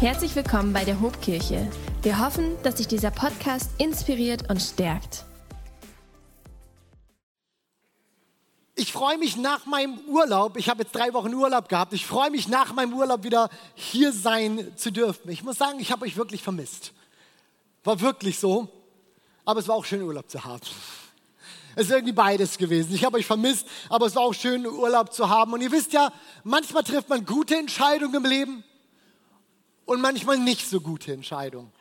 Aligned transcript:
Herzlich 0.00 0.34
willkommen 0.34 0.72
bei 0.72 0.84
der 0.84 1.00
Hobkirche. 1.00 1.70
Wir 2.02 2.18
hoffen, 2.18 2.60
dass 2.64 2.78
sich 2.78 2.88
dieser 2.88 3.12
Podcast 3.12 3.70
inspiriert 3.78 4.50
und 4.50 4.60
stärkt. 4.60 5.24
Ich 8.74 8.92
freue 8.92 9.16
mich 9.18 9.36
nach 9.36 9.66
meinem 9.66 9.98
Urlaub, 10.08 10.56
ich 10.56 10.68
habe 10.68 10.82
jetzt 10.82 10.96
drei 10.96 11.14
Wochen 11.14 11.32
Urlaub 11.32 11.68
gehabt, 11.68 11.92
ich 11.92 12.06
freue 12.06 12.30
mich 12.30 12.48
nach 12.48 12.74
meinem 12.74 12.92
Urlaub 12.92 13.22
wieder 13.22 13.48
hier 13.76 14.12
sein 14.12 14.72
zu 14.76 14.90
dürfen. 14.90 15.30
Ich 15.30 15.44
muss 15.44 15.58
sagen, 15.58 15.78
ich 15.78 15.92
habe 15.92 16.04
euch 16.04 16.16
wirklich 16.16 16.42
vermisst. 16.42 16.92
War 17.84 18.00
wirklich 18.00 18.40
so, 18.40 18.68
aber 19.44 19.60
es 19.60 19.68
war 19.68 19.76
auch 19.76 19.84
schön 19.84 20.02
Urlaub 20.02 20.28
zu 20.28 20.44
haben. 20.44 20.60
Es 21.76 21.86
ist 21.86 21.92
irgendwie 21.92 22.12
beides 22.12 22.58
gewesen. 22.58 22.92
Ich 22.94 23.04
habe 23.04 23.16
euch 23.16 23.26
vermisst, 23.26 23.68
aber 23.88 24.06
es 24.06 24.16
war 24.16 24.24
auch 24.24 24.34
schön 24.34 24.66
Urlaub 24.66 25.12
zu 25.12 25.28
haben. 25.28 25.52
Und 25.52 25.60
ihr 25.60 25.70
wisst 25.70 25.92
ja, 25.92 26.12
manchmal 26.42 26.82
trifft 26.82 27.08
man 27.08 27.24
gute 27.24 27.56
Entscheidungen 27.56 28.14
im 28.16 28.24
Leben 28.24 28.64
und 29.86 30.00
manchmal 30.00 30.38
nicht 30.38 30.68
so 30.68 30.80
gute 30.80 31.12
Entscheidungen. 31.12 31.72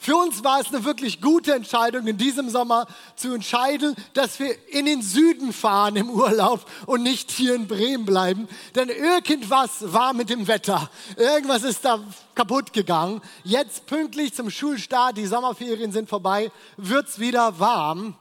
Für 0.00 0.14
uns 0.14 0.44
war 0.44 0.60
es 0.60 0.68
eine 0.68 0.84
wirklich 0.84 1.20
gute 1.20 1.52
Entscheidung, 1.54 2.06
in 2.06 2.16
diesem 2.16 2.50
Sommer 2.50 2.86
zu 3.16 3.34
entscheiden, 3.34 3.96
dass 4.14 4.38
wir 4.38 4.54
in 4.68 4.86
den 4.86 5.02
Süden 5.02 5.52
fahren 5.52 5.96
im 5.96 6.08
Urlaub 6.08 6.64
und 6.86 7.02
nicht 7.02 7.32
hier 7.32 7.56
in 7.56 7.66
Bremen 7.66 8.04
bleiben. 8.04 8.48
Denn 8.76 8.90
irgendwas 8.90 9.92
war 9.92 10.14
mit 10.14 10.30
dem 10.30 10.46
Wetter. 10.46 10.88
Irgendwas 11.16 11.64
ist 11.64 11.84
da 11.84 12.00
kaputt 12.36 12.72
gegangen. 12.72 13.20
Jetzt 13.42 13.86
pünktlich 13.86 14.34
zum 14.34 14.50
Schulstart, 14.50 15.16
die 15.16 15.26
Sommerferien 15.26 15.90
sind 15.90 16.08
vorbei, 16.08 16.52
wird's 16.76 17.18
wieder 17.18 17.58
warm. 17.58 18.14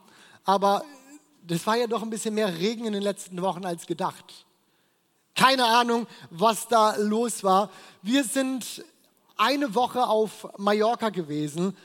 Aber 0.45 0.83
das 1.43 1.67
war 1.67 1.77
ja 1.77 1.85
doch 1.85 2.01
ein 2.01 2.09
bisschen 2.09 2.33
mehr 2.33 2.57
Regen 2.57 2.85
in 2.85 2.93
den 2.93 3.03
letzten 3.03 3.39
Wochen 3.43 3.65
als 3.65 3.85
gedacht. 3.85 4.47
Keine 5.35 5.65
Ahnung, 5.65 6.07
was 6.31 6.67
da 6.67 6.95
los 6.95 7.43
war. 7.43 7.69
Wir 8.01 8.23
sind 8.23 8.83
eine 9.37 9.75
Woche 9.75 10.07
auf 10.07 10.47
Mallorca 10.57 11.09
gewesen, 11.09 11.75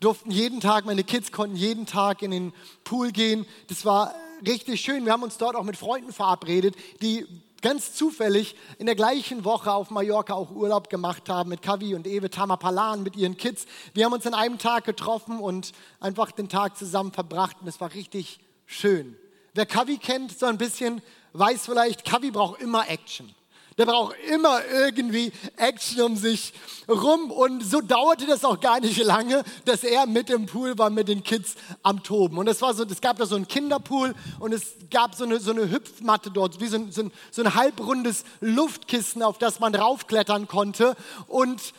durften 0.00 0.30
jeden 0.30 0.60
Tag, 0.60 0.84
meine 0.84 1.04
Kids 1.04 1.32
konnten 1.32 1.56
jeden 1.56 1.86
Tag 1.86 2.22
in 2.22 2.30
den 2.30 2.52
Pool 2.84 3.12
gehen. 3.12 3.46
Das 3.68 3.84
war 3.84 4.14
richtig 4.46 4.80
schön. 4.80 5.04
Wir 5.04 5.12
haben 5.12 5.22
uns 5.22 5.38
dort 5.38 5.56
auch 5.56 5.64
mit 5.64 5.76
Freunden 5.76 6.12
verabredet, 6.12 6.74
die 7.00 7.26
ganz 7.62 7.94
zufällig 7.94 8.54
in 8.78 8.86
der 8.86 8.94
gleichen 8.94 9.44
Woche 9.44 9.72
auf 9.72 9.90
Mallorca 9.90 10.34
auch 10.34 10.50
Urlaub 10.50 10.90
gemacht 10.90 11.28
haben 11.28 11.50
mit 11.50 11.62
Kavi 11.62 11.94
und 11.94 12.06
Ewe 12.06 12.30
Tamapalan, 12.30 13.02
mit 13.02 13.16
ihren 13.16 13.36
Kids. 13.36 13.66
Wir 13.94 14.04
haben 14.04 14.12
uns 14.12 14.26
an 14.26 14.34
einem 14.34 14.58
Tag 14.58 14.84
getroffen 14.84 15.40
und 15.40 15.72
einfach 15.98 16.30
den 16.30 16.48
Tag 16.48 16.76
zusammen 16.76 17.12
verbracht 17.12 17.56
und 17.60 17.66
es 17.66 17.80
war 17.80 17.94
richtig 17.94 18.40
schön. 18.66 19.16
Wer 19.54 19.66
Kavi 19.66 19.96
kennt, 19.96 20.38
so 20.38 20.46
ein 20.46 20.58
bisschen, 20.58 21.00
weiß 21.32 21.64
vielleicht, 21.64 22.04
Kavi 22.04 22.30
braucht 22.30 22.60
immer 22.60 22.88
Action. 22.88 23.34
Der 23.78 23.84
braucht 23.84 24.16
immer 24.32 24.64
irgendwie 24.64 25.32
Action 25.56 26.00
um 26.00 26.16
sich 26.16 26.54
rum. 26.88 27.30
Und 27.30 27.62
so 27.62 27.80
dauerte 27.80 28.26
das 28.26 28.44
auch 28.44 28.60
gar 28.60 28.80
nicht 28.80 29.02
lange, 29.02 29.44
dass 29.66 29.84
er 29.84 30.06
mit 30.06 30.30
im 30.30 30.46
Pool 30.46 30.78
war, 30.78 30.88
mit 30.88 31.08
den 31.08 31.22
Kids 31.22 31.56
am 31.82 32.02
Toben. 32.02 32.38
Und 32.38 32.48
es 32.48 32.62
war 32.62 32.72
so, 32.72 32.84
es 32.84 33.00
gab 33.02 33.18
da 33.18 33.26
so 33.26 33.36
einen 33.36 33.48
Kinderpool 33.48 34.14
und 34.38 34.54
es 34.54 34.76
gab 34.90 35.14
so 35.14 35.24
eine, 35.24 35.40
so 35.40 35.50
eine 35.50 35.70
Hüpfmatte 35.70 36.30
dort, 36.30 36.60
wie 36.60 36.68
so 36.68 36.76
ein, 36.76 36.90
so, 36.90 37.02
ein, 37.02 37.12
so 37.30 37.42
ein 37.42 37.54
halbrundes 37.54 38.24
Luftkissen, 38.40 39.22
auf 39.22 39.36
das 39.36 39.60
man 39.60 39.74
raufklettern 39.74 40.48
konnte. 40.48 40.96
Und 41.26 41.74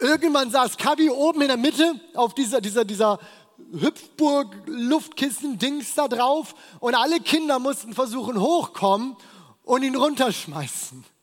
irgendwann 0.00 0.50
saß 0.50 0.76
Kavi 0.78 1.10
oben 1.10 1.42
in 1.42 1.48
der 1.48 1.56
Mitte 1.56 2.00
auf 2.14 2.34
dieser, 2.34 2.60
dieser, 2.60 2.84
dieser 2.84 3.20
Hüpfburg, 3.72 4.48
Luftkissen, 4.66 5.58
Dings 5.58 5.94
da 5.94 6.08
drauf. 6.08 6.56
Und 6.80 6.96
alle 6.96 7.20
Kinder 7.20 7.60
mussten 7.60 7.92
versuchen 7.92 8.40
hochkommen 8.40 9.16
und 9.62 9.84
ihn 9.84 9.94
runterschmeißen. 9.94 11.15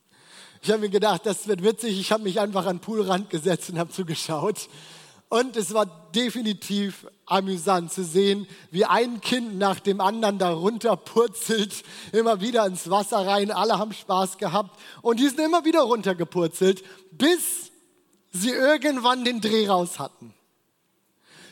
Ich 0.64 0.72
habe 0.72 0.80
mir 0.80 0.90
gedacht, 0.90 1.26
das 1.26 1.46
wird 1.50 1.62
witzig. 1.62 2.00
Ich 2.00 2.14
habe 2.14 2.24
mich 2.24 2.40
einfach 2.40 2.66
an 2.66 2.78
den 2.78 2.82
Poolrand 2.82 3.30
gesetzt 3.30 3.70
und 3.70 3.78
habe 3.78 3.92
zugeschaut. 3.92 4.70
Und 5.28 5.58
es 5.58 5.74
war 5.74 5.86
definitiv 6.16 7.06
amüsant 7.26 7.92
zu 7.92 8.06
sehen, 8.06 8.48
wie 8.72 8.86
ein 8.86 9.20
Kind 9.20 9.58
nach 9.58 9.82
dem 9.82 10.00
anderen 10.00 10.38
da 10.38 10.54
runterpurzelt, 10.54 11.84
immer 12.14 12.40
wieder 12.40 12.66
ins 12.66 12.90
Wasser 12.90 13.28
rein. 13.28 13.52
Alle 13.52 13.78
haben 13.78 13.92
Spaß 13.92 14.38
gehabt 14.38 14.80
und 15.02 15.20
die 15.20 15.28
sind 15.28 15.42
immer 15.42 15.66
wieder 15.66 15.82
runtergepurzelt, 15.82 16.82
bis 17.12 17.72
sie 18.32 18.52
irgendwann 18.52 19.26
den 19.26 19.42
Dreh 19.42 19.68
raus 19.68 20.00
hatten. 20.00 20.34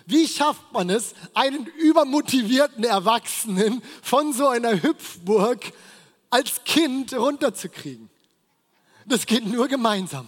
Wie 0.05 0.25
schafft 0.25 0.71
man 0.71 0.89
es, 0.89 1.15
einen 1.33 1.65
übermotivierten 1.65 2.85
Erwachsenen 2.85 3.81
von 4.01 4.31
so 4.31 4.47
einer 4.47 4.81
Hüpfburg 4.81 5.73
als 6.29 6.63
Kind 6.63 7.13
runterzukriegen? 7.13 8.10
Das 9.11 9.25
geht 9.25 9.45
nur 9.45 9.67
gemeinsam. 9.67 10.25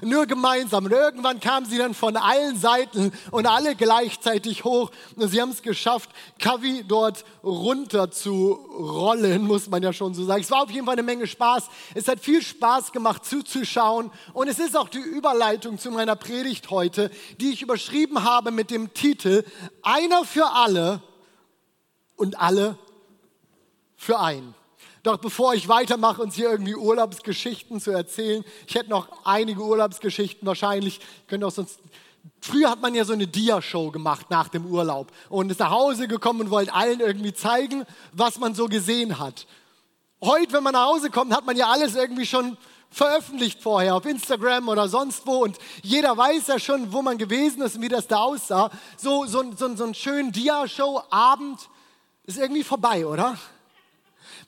Nur 0.00 0.24
gemeinsam. 0.24 0.86
Und 0.86 0.92
irgendwann 0.92 1.40
kamen 1.40 1.66
sie 1.66 1.76
dann 1.76 1.92
von 1.92 2.16
allen 2.16 2.56
Seiten 2.56 3.12
und 3.30 3.46
alle 3.46 3.76
gleichzeitig 3.76 4.64
hoch. 4.64 4.90
Und 5.16 5.28
sie 5.28 5.42
haben 5.42 5.50
es 5.50 5.60
geschafft, 5.60 6.08
Kavi 6.38 6.84
dort 6.88 7.26
runter 7.44 8.10
zu 8.10 8.52
rollen, 8.52 9.42
muss 9.42 9.68
man 9.68 9.82
ja 9.82 9.92
schon 9.92 10.14
so 10.14 10.24
sagen. 10.24 10.40
Es 10.40 10.50
war 10.50 10.62
auf 10.62 10.70
jeden 10.70 10.86
Fall 10.86 10.94
eine 10.94 11.02
Menge 11.02 11.26
Spaß. 11.26 11.68
Es 11.94 12.08
hat 12.08 12.20
viel 12.20 12.40
Spaß 12.40 12.92
gemacht 12.92 13.26
zuzuschauen. 13.26 14.10
Und 14.32 14.48
es 14.48 14.58
ist 14.58 14.74
auch 14.74 14.88
die 14.88 15.00
Überleitung 15.00 15.78
zu 15.78 15.90
meiner 15.90 16.16
Predigt 16.16 16.70
heute, 16.70 17.10
die 17.40 17.52
ich 17.52 17.60
überschrieben 17.60 18.24
habe 18.24 18.52
mit 18.52 18.70
dem 18.70 18.94
Titel 18.94 19.44
Einer 19.82 20.24
für 20.24 20.50
alle 20.50 21.02
und 22.16 22.40
alle 22.40 22.78
für 23.96 24.18
einen. 24.18 24.54
Doch 25.08 25.16
bevor 25.16 25.54
ich 25.54 25.68
weitermache, 25.68 26.20
uns 26.20 26.34
hier 26.34 26.50
irgendwie 26.50 26.74
Urlaubsgeschichten 26.74 27.80
zu 27.80 27.92
erzählen, 27.92 28.44
ich 28.66 28.74
hätte 28.74 28.90
noch 28.90 29.08
einige 29.24 29.62
Urlaubsgeschichten 29.62 30.46
wahrscheinlich, 30.46 31.00
könnte 31.28 31.46
auch 31.46 31.50
sonst 31.50 31.80
Früher 32.42 32.68
hat 32.68 32.82
man 32.82 32.94
ja 32.94 33.06
so 33.06 33.14
eine 33.14 33.26
Dia-Show 33.26 33.90
gemacht 33.90 34.26
nach 34.28 34.48
dem 34.48 34.66
Urlaub 34.66 35.10
und 35.30 35.50
ist 35.50 35.60
nach 35.60 35.70
Hause 35.70 36.08
gekommen 36.08 36.42
und 36.42 36.50
wollte 36.50 36.74
allen 36.74 37.00
irgendwie 37.00 37.32
zeigen, 37.32 37.86
was 38.12 38.38
man 38.38 38.54
so 38.54 38.66
gesehen 38.66 39.18
hat. 39.18 39.46
Heute, 40.20 40.52
wenn 40.52 40.62
man 40.62 40.74
nach 40.74 40.84
Hause 40.84 41.08
kommt, 41.08 41.34
hat 41.34 41.46
man 41.46 41.56
ja 41.56 41.68
alles 41.68 41.94
irgendwie 41.96 42.26
schon 42.26 42.58
veröffentlicht 42.90 43.62
vorher 43.62 43.94
auf 43.94 44.04
Instagram 44.04 44.68
oder 44.68 44.90
sonst 44.90 45.26
wo 45.26 45.42
und 45.42 45.56
jeder 45.82 46.18
weiß 46.18 46.48
ja 46.48 46.58
schon, 46.58 46.92
wo 46.92 47.00
man 47.00 47.16
gewesen 47.16 47.62
ist 47.62 47.76
und 47.76 47.82
wie 47.82 47.88
das 47.88 48.08
da 48.08 48.18
aussah. 48.18 48.70
So, 48.98 49.24
so, 49.24 49.42
so, 49.56 49.74
so 49.74 49.84
ein 49.84 49.94
schönen 49.94 50.32
Dia-Show-Abend 50.32 51.66
ist 52.24 52.36
irgendwie 52.36 52.62
vorbei, 52.62 53.06
oder? 53.06 53.38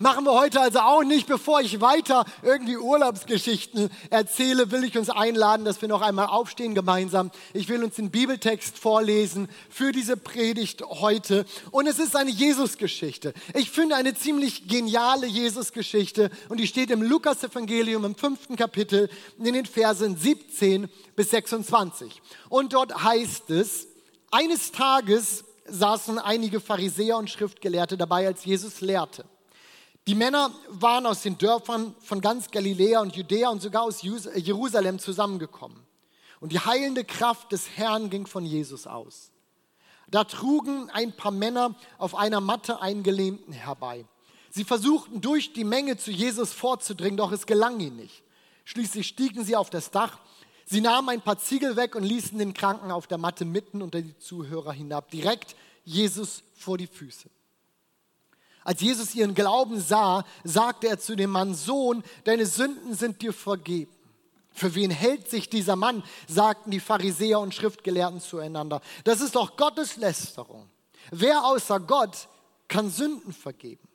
Machen 0.02 0.24
wir 0.24 0.32
heute 0.32 0.62
also 0.62 0.78
auch 0.78 1.04
nicht. 1.04 1.26
Bevor 1.26 1.60
ich 1.60 1.82
weiter 1.82 2.24
irgendwie 2.42 2.78
Urlaubsgeschichten 2.78 3.90
erzähle, 4.08 4.70
will 4.70 4.82
ich 4.82 4.96
uns 4.96 5.10
einladen, 5.10 5.66
dass 5.66 5.82
wir 5.82 5.90
noch 5.90 6.00
einmal 6.00 6.28
aufstehen 6.28 6.74
gemeinsam. 6.74 7.30
Ich 7.52 7.68
will 7.68 7.84
uns 7.84 7.96
den 7.96 8.10
Bibeltext 8.10 8.78
vorlesen 8.78 9.46
für 9.68 9.92
diese 9.92 10.16
Predigt 10.16 10.80
heute. 10.86 11.44
Und 11.70 11.86
es 11.86 11.98
ist 11.98 12.16
eine 12.16 12.30
Jesusgeschichte. 12.30 13.34
Ich 13.52 13.70
finde 13.70 13.94
eine 13.94 14.14
ziemlich 14.14 14.68
geniale 14.68 15.26
Jesusgeschichte 15.26 16.30
und 16.48 16.58
die 16.58 16.66
steht 16.66 16.90
im 16.90 17.02
Lukas-Evangelium 17.02 18.06
im 18.06 18.14
fünften 18.14 18.56
Kapitel 18.56 19.10
in 19.36 19.52
den 19.52 19.66
Versen 19.66 20.16
17 20.16 20.88
bis 21.14 21.28
26. 21.28 22.22
Und 22.48 22.72
dort 22.72 23.04
heißt 23.04 23.50
es, 23.50 23.86
eines 24.30 24.72
Tages 24.72 25.44
saßen 25.66 26.18
einige 26.18 26.58
Pharisäer 26.58 27.18
und 27.18 27.28
Schriftgelehrte 27.28 27.98
dabei, 27.98 28.26
als 28.26 28.46
Jesus 28.46 28.80
lehrte. 28.80 29.26
Die 30.10 30.16
Männer 30.16 30.50
waren 30.70 31.06
aus 31.06 31.22
den 31.22 31.38
Dörfern 31.38 31.94
von 32.00 32.20
ganz 32.20 32.50
Galiläa 32.50 33.00
und 33.00 33.14
Judäa 33.14 33.48
und 33.48 33.62
sogar 33.62 33.84
aus 33.84 34.02
Jerusalem 34.02 34.98
zusammengekommen. 34.98 35.86
Und 36.40 36.50
die 36.50 36.58
heilende 36.58 37.04
Kraft 37.04 37.52
des 37.52 37.76
Herrn 37.76 38.10
ging 38.10 38.26
von 38.26 38.44
Jesus 38.44 38.88
aus. 38.88 39.30
Da 40.08 40.24
trugen 40.24 40.90
ein 40.90 41.12
paar 41.12 41.30
Männer 41.30 41.76
auf 41.96 42.16
einer 42.16 42.40
Matte 42.40 42.82
einen 42.82 43.04
Gelähmten 43.04 43.52
herbei. 43.52 44.04
Sie 44.50 44.64
versuchten 44.64 45.20
durch 45.20 45.52
die 45.52 45.62
Menge 45.62 45.96
zu 45.96 46.10
Jesus 46.10 46.52
vorzudringen, 46.52 47.16
doch 47.16 47.30
es 47.30 47.46
gelang 47.46 47.78
ihnen 47.78 47.94
nicht. 47.94 48.24
Schließlich 48.64 49.06
stiegen 49.06 49.44
sie 49.44 49.54
auf 49.54 49.70
das 49.70 49.92
Dach. 49.92 50.18
Sie 50.64 50.80
nahmen 50.80 51.08
ein 51.10 51.22
paar 51.22 51.38
Ziegel 51.38 51.76
weg 51.76 51.94
und 51.94 52.02
ließen 52.02 52.36
den 52.36 52.52
Kranken 52.52 52.90
auf 52.90 53.06
der 53.06 53.18
Matte 53.18 53.44
mitten 53.44 53.80
unter 53.80 54.02
die 54.02 54.18
Zuhörer 54.18 54.72
hinab, 54.72 55.12
direkt 55.12 55.54
Jesus 55.84 56.42
vor 56.56 56.78
die 56.78 56.88
Füße. 56.88 57.30
Als 58.64 58.80
Jesus 58.80 59.14
ihren 59.14 59.34
Glauben 59.34 59.80
sah, 59.80 60.24
sagte 60.44 60.88
er 60.88 60.98
zu 60.98 61.16
dem 61.16 61.30
Mann, 61.30 61.54
Sohn, 61.54 62.02
deine 62.24 62.46
Sünden 62.46 62.94
sind 62.94 63.22
dir 63.22 63.32
vergeben. 63.32 63.92
Für 64.52 64.74
wen 64.74 64.90
hält 64.90 65.30
sich 65.30 65.48
dieser 65.48 65.76
Mann? 65.76 66.02
sagten 66.28 66.70
die 66.70 66.80
Pharisäer 66.80 67.40
und 67.40 67.54
Schriftgelehrten 67.54 68.20
zueinander. 68.20 68.80
Das 69.04 69.20
ist 69.20 69.34
doch 69.34 69.56
Gottes 69.56 69.96
Lästerung. 69.96 70.68
Wer 71.10 71.44
außer 71.44 71.80
Gott 71.80 72.28
kann 72.68 72.90
Sünden 72.90 73.32
vergeben? 73.32 73.88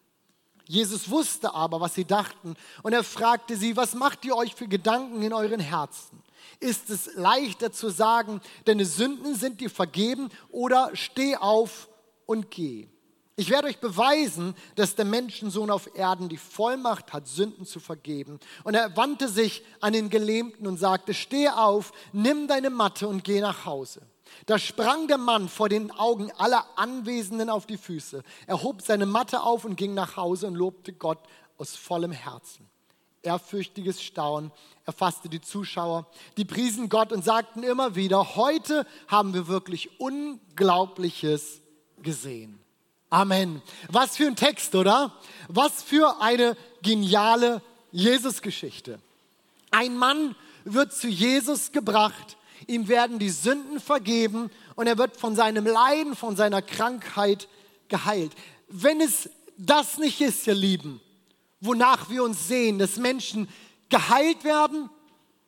Jesus 0.68 1.10
wusste 1.10 1.54
aber, 1.54 1.80
was 1.80 1.94
sie 1.94 2.06
dachten, 2.06 2.56
und 2.82 2.94
er 2.94 3.04
fragte 3.04 3.56
sie, 3.56 3.78
was 3.78 3.94
macht 3.94 4.26
ihr 4.26 4.36
euch 4.36 4.56
für 4.56 4.68
Gedanken 4.68 5.22
in 5.22 5.34
euren 5.34 5.60
Herzen? 5.60 6.24
Ist 6.60 6.90
es 6.90 7.14
leichter 7.16 7.72
zu 7.72 7.90
sagen, 7.90 8.42
deine 8.66 8.86
Sünden 8.86 9.36
sind 9.36 9.62
dir 9.62 9.70
vergeben, 9.70 10.30
oder 10.50 10.90
steh 10.94 11.36
auf 11.36 11.88
und 12.26 12.50
geh? 12.50 12.90
Ich 13.38 13.50
werde 13.50 13.68
euch 13.68 13.80
beweisen, 13.80 14.56
dass 14.76 14.96
der 14.96 15.04
Menschensohn 15.04 15.70
auf 15.70 15.94
Erden 15.96 16.30
die 16.30 16.38
Vollmacht 16.38 17.12
hat, 17.12 17.28
Sünden 17.28 17.66
zu 17.66 17.82
vergeben. 17.82 18.40
Und 18.64 18.76
er 18.76 18.96
wandte 18.96 19.28
sich 19.28 19.64
an 19.82 19.92
den 19.92 20.10
Gelähmten 20.10 20.66
und 20.68 20.78
sagte, 20.78 21.14
steh 21.14 21.50
auf, 21.50 21.92
nimm 22.14 22.48
deine 22.48 22.70
Matte 22.70 23.10
und 23.10 23.26
geh 23.26 23.42
nach 23.42 23.66
Hause. 23.66 24.02
Da 24.46 24.58
sprang 24.58 25.08
der 25.08 25.18
Mann 25.18 25.50
vor 25.50 25.68
den 25.68 25.92
Augen 25.92 26.32
aller 26.38 26.66
Anwesenden 26.78 27.50
auf 27.50 27.66
die 27.66 27.78
Füße. 27.78 28.24
Er 28.48 28.64
hob 28.64 28.82
seine 28.82 29.06
Matte 29.06 29.42
auf 29.42 29.66
und 29.66 29.76
ging 29.76 29.94
nach 29.94 30.16
Hause 30.16 30.48
und 30.48 30.56
lobte 30.56 30.94
Gott 30.94 31.20
aus 31.58 31.76
vollem 31.76 32.14
Herzen. 32.14 32.70
Ehrfürchtiges 33.22 34.02
Staunen 34.02 34.52
erfasste 34.86 35.28
die 35.28 35.42
Zuschauer. 35.42 36.08
Die 36.38 36.46
priesen 36.46 36.88
Gott 36.88 37.12
und 37.12 37.26
sagten 37.26 37.64
immer 37.64 37.96
wieder, 37.96 38.36
heute 38.36 38.86
haben 39.08 39.34
wir 39.34 39.48
wirklich 39.48 40.00
Unglaubliches 40.00 41.62
gesehen. 42.02 42.65
Amen. 43.16 43.62
Was 43.88 44.18
für 44.18 44.28
ein 44.28 44.36
Text, 44.36 44.76
oder? 44.76 45.14
Was 45.48 45.82
für 45.82 46.22
eine 46.22 46.58
geniale 46.82 47.62
Jesus-Geschichte. 47.94 49.00
Ein 49.72 49.96
Mann 49.96 50.36
wird 50.66 50.92
zu 50.92 51.08
Jesus 51.08 51.72
gebracht, 51.72 52.36
ihm 52.68 52.90
werden 52.90 53.18
die 53.18 53.30
Sünden 53.30 53.80
vergeben 53.80 54.52
und 54.76 54.88
er 54.88 54.98
wird 54.98 55.16
von 55.16 55.34
seinem 55.34 55.66
Leiden, 55.66 56.14
von 56.14 56.36
seiner 56.36 56.62
Krankheit 56.62 57.48
geheilt. 57.88 58.34
Wenn 58.68 59.00
es 59.00 59.30
das 59.58 59.98
nicht 59.98 60.20
ist, 60.20 60.46
ihr 60.46 60.54
Lieben, 60.54 61.00
wonach 61.62 62.10
wir 62.10 62.22
uns 62.22 62.50
sehen, 62.50 62.80
dass 62.80 62.98
Menschen 62.98 63.48
geheilt 63.88 64.44
werden 64.44 64.90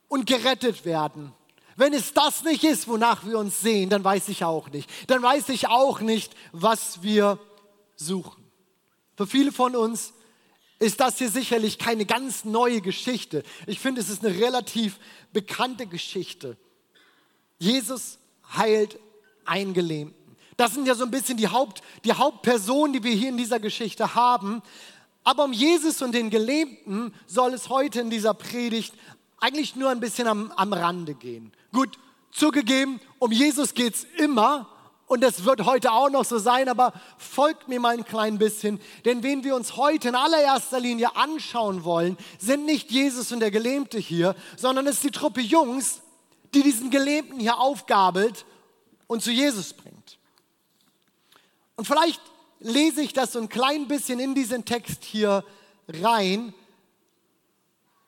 und 0.08 0.26
gerettet 0.26 0.86
werden. 0.86 1.34
Wenn 1.76 1.94
es 1.94 2.14
das 2.14 2.44
nicht 2.44 2.64
ist, 2.64 2.88
wonach 2.88 3.26
wir 3.26 3.38
uns 3.38 3.60
sehen, 3.60 3.90
dann 3.90 4.06
weiß 4.06 4.30
ich 4.30 4.46
auch 4.46 4.70
nicht. 4.70 4.90
Dann 5.08 5.22
weiß 5.22 5.50
ich 5.50 5.68
auch 5.68 6.00
nicht, 6.00 6.34
was 6.54 7.04
wir 7.04 7.38
suchen. 7.98 8.44
Für 9.18 9.28
viele 9.28 9.52
von 9.52 9.76
uns 9.76 10.14
ist 10.80 11.00
das 11.00 11.18
hier 11.18 11.30
sicherlich 11.30 11.80
keine 11.80 12.06
ganz 12.06 12.46
neue 12.46 12.82
Geschichte. 12.82 13.44
Ich 13.66 13.80
finde, 13.80 14.00
es 14.00 14.10
ist 14.10 14.24
eine 14.24 14.38
relativ 14.38 15.00
bekannte 15.34 15.88
Geschichte. 15.88 16.56
Jesus 17.60 18.20
heilt 18.56 19.00
einen 19.46 19.74
Gelähmten. 19.74 20.36
Das 20.56 20.74
sind 20.74 20.88
ja 20.88 20.96
so 20.96 21.04
ein 21.04 21.12
bisschen 21.12 21.38
die, 21.38 21.48
Haupt, 21.48 21.82
die 22.04 22.14
Hauptpersonen, 22.14 22.94
die 22.94 23.04
wir 23.04 23.14
hier 23.14 23.30
in 23.30 23.38
dieser 23.38 23.60
Geschichte 23.60 24.16
haben. 24.16 24.62
Aber 25.24 25.44
um 25.44 25.54
Jesus 25.54 26.02
und 26.02 26.14
den 26.14 26.30
Gelähmten 26.30 27.14
soll 27.26 27.54
es 27.54 27.70
heute 27.70 28.02
in 28.02 28.10
dieser 28.10 28.34
Predigt 28.34 28.94
eigentlich 29.40 29.76
nur 29.76 29.90
ein 29.90 30.00
bisschen 30.00 30.28
am, 30.28 30.52
am 30.52 30.74
Rande 30.74 31.14
gehen. 31.14 31.52
Gut, 31.72 32.00
zugegeben, 32.32 33.00
um 33.20 33.32
Jesus 33.32 33.74
geht 33.74 33.96
es 33.96 34.04
immer 34.18 34.70
und 35.08 35.22
das 35.22 35.46
wird 35.46 35.66
heute 35.66 35.94
auch 35.94 36.10
noch 36.10 36.26
so 36.26 36.38
sein, 36.38 36.68
aber 36.68 36.94
folgt 37.18 37.70
mir 37.70 37.80
mal 37.80 37.94
ein 37.94 38.04
klein 38.04 38.38
bisschen, 38.38 38.80
denn 39.06 39.24
wen 39.24 39.44
wir 39.46 39.56
uns 39.56 39.78
heute 39.78 40.10
in 40.10 40.16
allererster 40.16 40.82
Linie 40.82 41.16
anschauen 41.16 41.86
wollen, 41.86 42.18
sind 42.40 42.66
nicht 42.66 42.92
Jesus 42.92 43.32
und 43.32 43.40
der 43.40 43.50
Gelähmte 43.50 43.98
hier, 43.98 44.36
sondern 44.58 44.86
es 44.86 44.96
ist 44.96 45.06
die 45.06 45.12
Truppe 45.12 45.40
Jungs, 45.40 46.02
die 46.54 46.62
diesen 46.62 46.92
Gelähmten 46.92 47.40
hier 47.40 47.58
aufgabelt 47.58 48.46
und 49.08 49.24
zu 49.24 49.32
Jesus 49.32 49.74
bringt. 49.74 50.18
Und 51.78 51.86
vielleicht 51.86 52.22
lese 52.60 53.02
ich 53.02 53.14
das 53.14 53.32
so 53.32 53.40
ein 53.40 53.50
klein 53.50 53.88
bisschen 53.88 54.20
in 54.20 54.36
diesen 54.36 54.66
Text 54.66 55.06
hier 55.06 55.46
rein, 55.88 56.54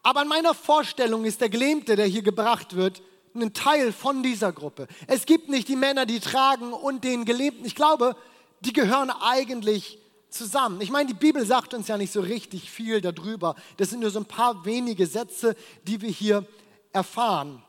aber 0.03 0.23
in 0.23 0.27
meiner 0.27 0.53
Vorstellung 0.53 1.23
ist 1.23 1.39
der 1.39 1.49
Gelähmte, 1.49 1.95
der 1.95 2.07
hier 2.07 2.23
gebracht 2.23 2.75
wird, 2.75 3.01
ein 3.35 3.53
Teil 3.53 3.91
von 3.91 4.23
dieser 4.23 4.51
Gruppe. 4.51 4.87
Es 5.07 5.25
gibt 5.25 5.49
nicht 5.49 5.67
die 5.67 5.75
Männer, 5.75 6.05
die 6.05 6.19
tragen 6.19 6.73
und 6.73 7.03
den 7.03 7.25
Gelähmten. 7.25 7.65
Ich 7.65 7.75
glaube, 7.75 8.15
die 8.61 8.73
gehören 8.73 9.09
eigentlich 9.09 9.99
zusammen. 10.29 10.81
Ich 10.81 10.91
meine, 10.91 11.07
die 11.07 11.13
Bibel 11.13 11.45
sagt 11.45 11.73
uns 11.73 11.87
ja 11.87 11.97
nicht 11.97 12.13
so 12.13 12.21
richtig 12.21 12.69
viel 12.69 13.01
darüber. 13.01 13.55
Das 13.77 13.89
sind 13.89 14.01
nur 14.01 14.11
so 14.11 14.19
ein 14.19 14.25
paar 14.25 14.65
wenige 14.65 15.07
Sätze, 15.07 15.55
die 15.83 16.01
wir 16.01 16.09
hier 16.09 16.45
erfahren. 16.93 17.63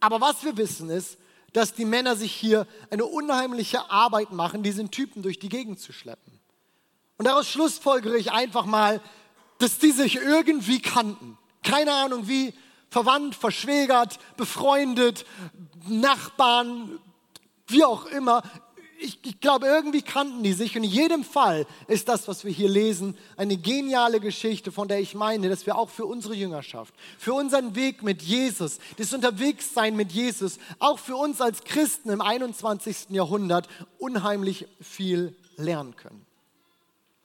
Aber 0.00 0.20
was 0.20 0.44
wir 0.44 0.56
wissen 0.56 0.90
ist, 0.90 1.18
dass 1.52 1.72
die 1.72 1.86
Männer 1.86 2.16
sich 2.16 2.32
hier 2.32 2.66
eine 2.90 3.06
unheimliche 3.06 3.90
Arbeit 3.90 4.30
machen, 4.30 4.62
diesen 4.62 4.90
Typen 4.90 5.22
durch 5.22 5.38
die 5.38 5.48
Gegend 5.48 5.80
zu 5.80 5.92
schleppen. 5.92 6.38
Und 7.16 7.26
daraus 7.26 7.48
schlussfolgere 7.48 8.18
ich 8.18 8.30
einfach 8.30 8.66
mal, 8.66 9.00
dass 9.58 9.78
die 9.78 9.92
sich 9.92 10.16
irgendwie 10.16 10.82
kannten. 10.82 11.38
Keine 11.62 11.94
Ahnung 11.94 12.28
wie, 12.28 12.52
verwandt, 12.90 13.34
verschwägert, 13.34 14.18
befreundet, 14.36 15.24
Nachbarn, 15.88 16.98
wie 17.68 17.84
auch 17.84 18.06
immer. 18.06 18.42
Ich, 18.98 19.18
ich, 19.24 19.40
glaube, 19.40 19.66
irgendwie 19.66 20.00
kannten 20.00 20.42
die 20.42 20.54
sich. 20.54 20.74
Und 20.76 20.84
in 20.84 20.90
jedem 20.90 21.22
Fall 21.22 21.66
ist 21.86 22.08
das, 22.08 22.28
was 22.28 22.44
wir 22.44 22.50
hier 22.50 22.68
lesen, 22.68 23.16
eine 23.36 23.58
geniale 23.58 24.20
Geschichte, 24.20 24.72
von 24.72 24.88
der 24.88 25.00
ich 25.00 25.14
meine, 25.14 25.50
dass 25.50 25.66
wir 25.66 25.76
auch 25.76 25.90
für 25.90 26.06
unsere 26.06 26.34
Jüngerschaft, 26.34 26.94
für 27.18 27.34
unseren 27.34 27.74
Weg 27.74 28.02
mit 28.02 28.22
Jesus, 28.22 28.78
das 28.96 29.12
Unterwegssein 29.12 29.96
mit 29.96 30.12
Jesus, 30.12 30.58
auch 30.78 30.98
für 30.98 31.16
uns 31.16 31.42
als 31.42 31.64
Christen 31.64 32.08
im 32.08 32.22
21. 32.22 33.10
Jahrhundert 33.10 33.68
unheimlich 33.98 34.66
viel 34.80 35.36
lernen 35.56 35.94
können. 35.96 36.24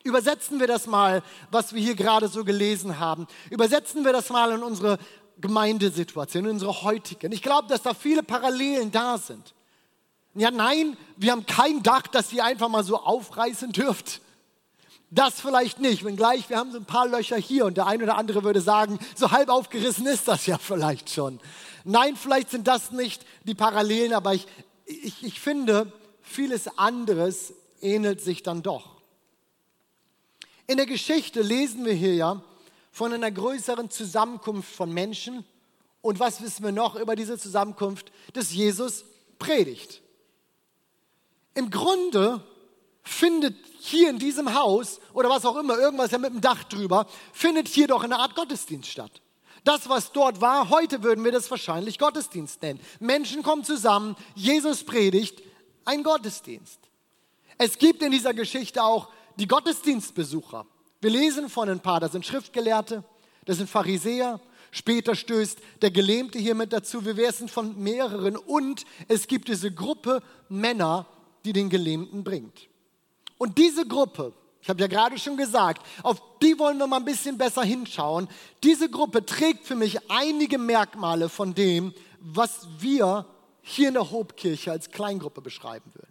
Übersetzen 0.03 0.59
wir 0.59 0.67
das 0.67 0.87
mal, 0.87 1.21
was 1.51 1.73
wir 1.73 1.81
hier 1.81 1.95
gerade 1.95 2.27
so 2.27 2.43
gelesen 2.43 2.99
haben. 2.99 3.27
Übersetzen 3.49 4.03
wir 4.03 4.11
das 4.11 4.29
mal 4.29 4.51
in 4.51 4.63
unsere 4.63 4.97
Gemeindesituation, 5.41 6.45
in 6.45 6.51
unsere 6.51 6.83
heutige. 6.83 7.27
Und 7.27 7.33
ich 7.33 7.41
glaube, 7.41 7.67
dass 7.67 7.81
da 7.81 7.93
viele 7.93 8.23
Parallelen 8.23 8.91
da 8.91 9.17
sind. 9.17 9.53
Ja, 10.33 10.51
nein, 10.51 10.95
wir 11.17 11.31
haben 11.33 11.45
kein 11.45 11.83
Dach, 11.83 12.07
das 12.07 12.31
ihr 12.31 12.45
einfach 12.45 12.69
mal 12.69 12.83
so 12.83 12.97
aufreißen 12.97 13.71
dürft. 13.73 14.21
Das 15.09 15.41
vielleicht 15.41 15.79
nicht, 15.79 16.05
wenngleich 16.05 16.49
wir 16.49 16.57
haben 16.57 16.71
so 16.71 16.77
ein 16.77 16.85
paar 16.85 17.05
Löcher 17.05 17.35
hier 17.35 17.65
und 17.65 17.75
der 17.75 17.85
eine 17.85 18.03
oder 18.03 18.17
andere 18.17 18.45
würde 18.45 18.61
sagen, 18.61 18.97
so 19.13 19.31
halb 19.31 19.49
aufgerissen 19.49 20.07
ist 20.07 20.29
das 20.29 20.45
ja 20.45 20.57
vielleicht 20.57 21.09
schon. 21.09 21.41
Nein, 21.83 22.15
vielleicht 22.15 22.49
sind 22.49 22.65
das 22.65 22.91
nicht 22.91 23.25
die 23.43 23.55
Parallelen, 23.55 24.13
aber 24.13 24.33
ich, 24.33 24.47
ich, 24.85 25.21
ich 25.21 25.39
finde, 25.41 25.91
vieles 26.21 26.77
anderes 26.77 27.53
ähnelt 27.81 28.21
sich 28.21 28.41
dann 28.41 28.63
doch. 28.63 29.01
In 30.67 30.77
der 30.77 30.85
Geschichte 30.85 31.41
lesen 31.41 31.83
wir 31.83 31.93
hier 31.93 32.15
ja 32.15 32.41
von 32.91 33.13
einer 33.13 33.31
größeren 33.31 33.89
Zusammenkunft 33.89 34.73
von 34.73 34.93
Menschen. 34.93 35.45
Und 36.01 36.19
was 36.19 36.41
wissen 36.41 36.63
wir 36.63 36.71
noch 36.71 36.95
über 36.95 37.15
diese 37.15 37.37
Zusammenkunft? 37.37 38.11
Dass 38.33 38.51
Jesus 38.51 39.05
predigt. 39.39 40.01
Im 41.53 41.69
Grunde 41.69 42.43
findet 43.03 43.55
hier 43.79 44.09
in 44.09 44.19
diesem 44.19 44.53
Haus 44.53 44.99
oder 45.13 45.29
was 45.29 45.45
auch 45.45 45.57
immer, 45.57 45.77
irgendwas 45.77 46.11
ja 46.11 46.17
mit 46.17 46.33
dem 46.33 46.41
Dach 46.41 46.63
drüber, 46.65 47.07
findet 47.33 47.67
hier 47.67 47.87
doch 47.87 48.03
eine 48.03 48.19
Art 48.19 48.35
Gottesdienst 48.35 48.89
statt. 48.89 49.21
Das, 49.63 49.89
was 49.89 50.11
dort 50.11 50.41
war, 50.41 50.69
heute 50.69 51.03
würden 51.03 51.23
wir 51.23 51.31
das 51.31 51.49
wahrscheinlich 51.51 51.99
Gottesdienst 51.99 52.61
nennen. 52.61 52.79
Menschen 52.99 53.43
kommen 53.43 53.63
zusammen, 53.63 54.15
Jesus 54.33 54.83
predigt, 54.83 55.41
ein 55.85 56.03
Gottesdienst. 56.03 56.79
Es 57.57 57.77
gibt 57.77 58.01
in 58.01 58.11
dieser 58.11 58.33
Geschichte 58.33 58.83
auch 58.83 59.09
die 59.35 59.47
Gottesdienstbesucher. 59.47 60.65
Wir 61.01 61.09
lesen 61.09 61.49
von 61.49 61.67
ein 61.67 61.79
paar, 61.79 61.99
das 61.99 62.11
sind 62.11 62.25
Schriftgelehrte, 62.25 63.03
das 63.45 63.57
sind 63.57 63.67
Pharisäer, 63.67 64.39
später 64.69 65.15
stößt 65.15 65.57
der 65.81 65.89
Gelähmte 65.89 66.37
hier 66.37 66.53
mit 66.53 66.71
dazu, 66.71 67.03
wir 67.05 67.17
wissen 67.17 67.47
von 67.47 67.81
mehreren 67.81 68.37
und 68.37 68.85
es 69.07 69.27
gibt 69.27 69.47
diese 69.47 69.71
Gruppe 69.71 70.21
Männer, 70.47 71.07
die 71.43 71.53
den 71.53 71.69
Gelähmten 71.69 72.23
bringt. 72.23 72.69
Und 73.39 73.57
diese 73.57 73.87
Gruppe, 73.87 74.33
ich 74.61 74.69
habe 74.69 74.79
ja 74.79 74.85
gerade 74.85 75.17
schon 75.17 75.37
gesagt, 75.37 75.83
auf 76.03 76.21
die 76.39 76.59
wollen 76.59 76.77
wir 76.77 76.85
mal 76.85 76.97
ein 76.97 77.05
bisschen 77.05 77.35
besser 77.35 77.63
hinschauen. 77.63 78.27
Diese 78.63 78.87
Gruppe 78.87 79.25
trägt 79.25 79.65
für 79.65 79.75
mich 79.75 79.97
einige 80.11 80.59
Merkmale 80.59 81.29
von 81.29 81.55
dem, 81.55 81.95
was 82.19 82.67
wir 82.77 83.25
hier 83.63 83.87
in 83.87 83.95
der 83.95 84.11
Hobkirche 84.11 84.71
als 84.71 84.91
Kleingruppe 84.91 85.41
beschreiben 85.41 85.91
würden. 85.95 86.10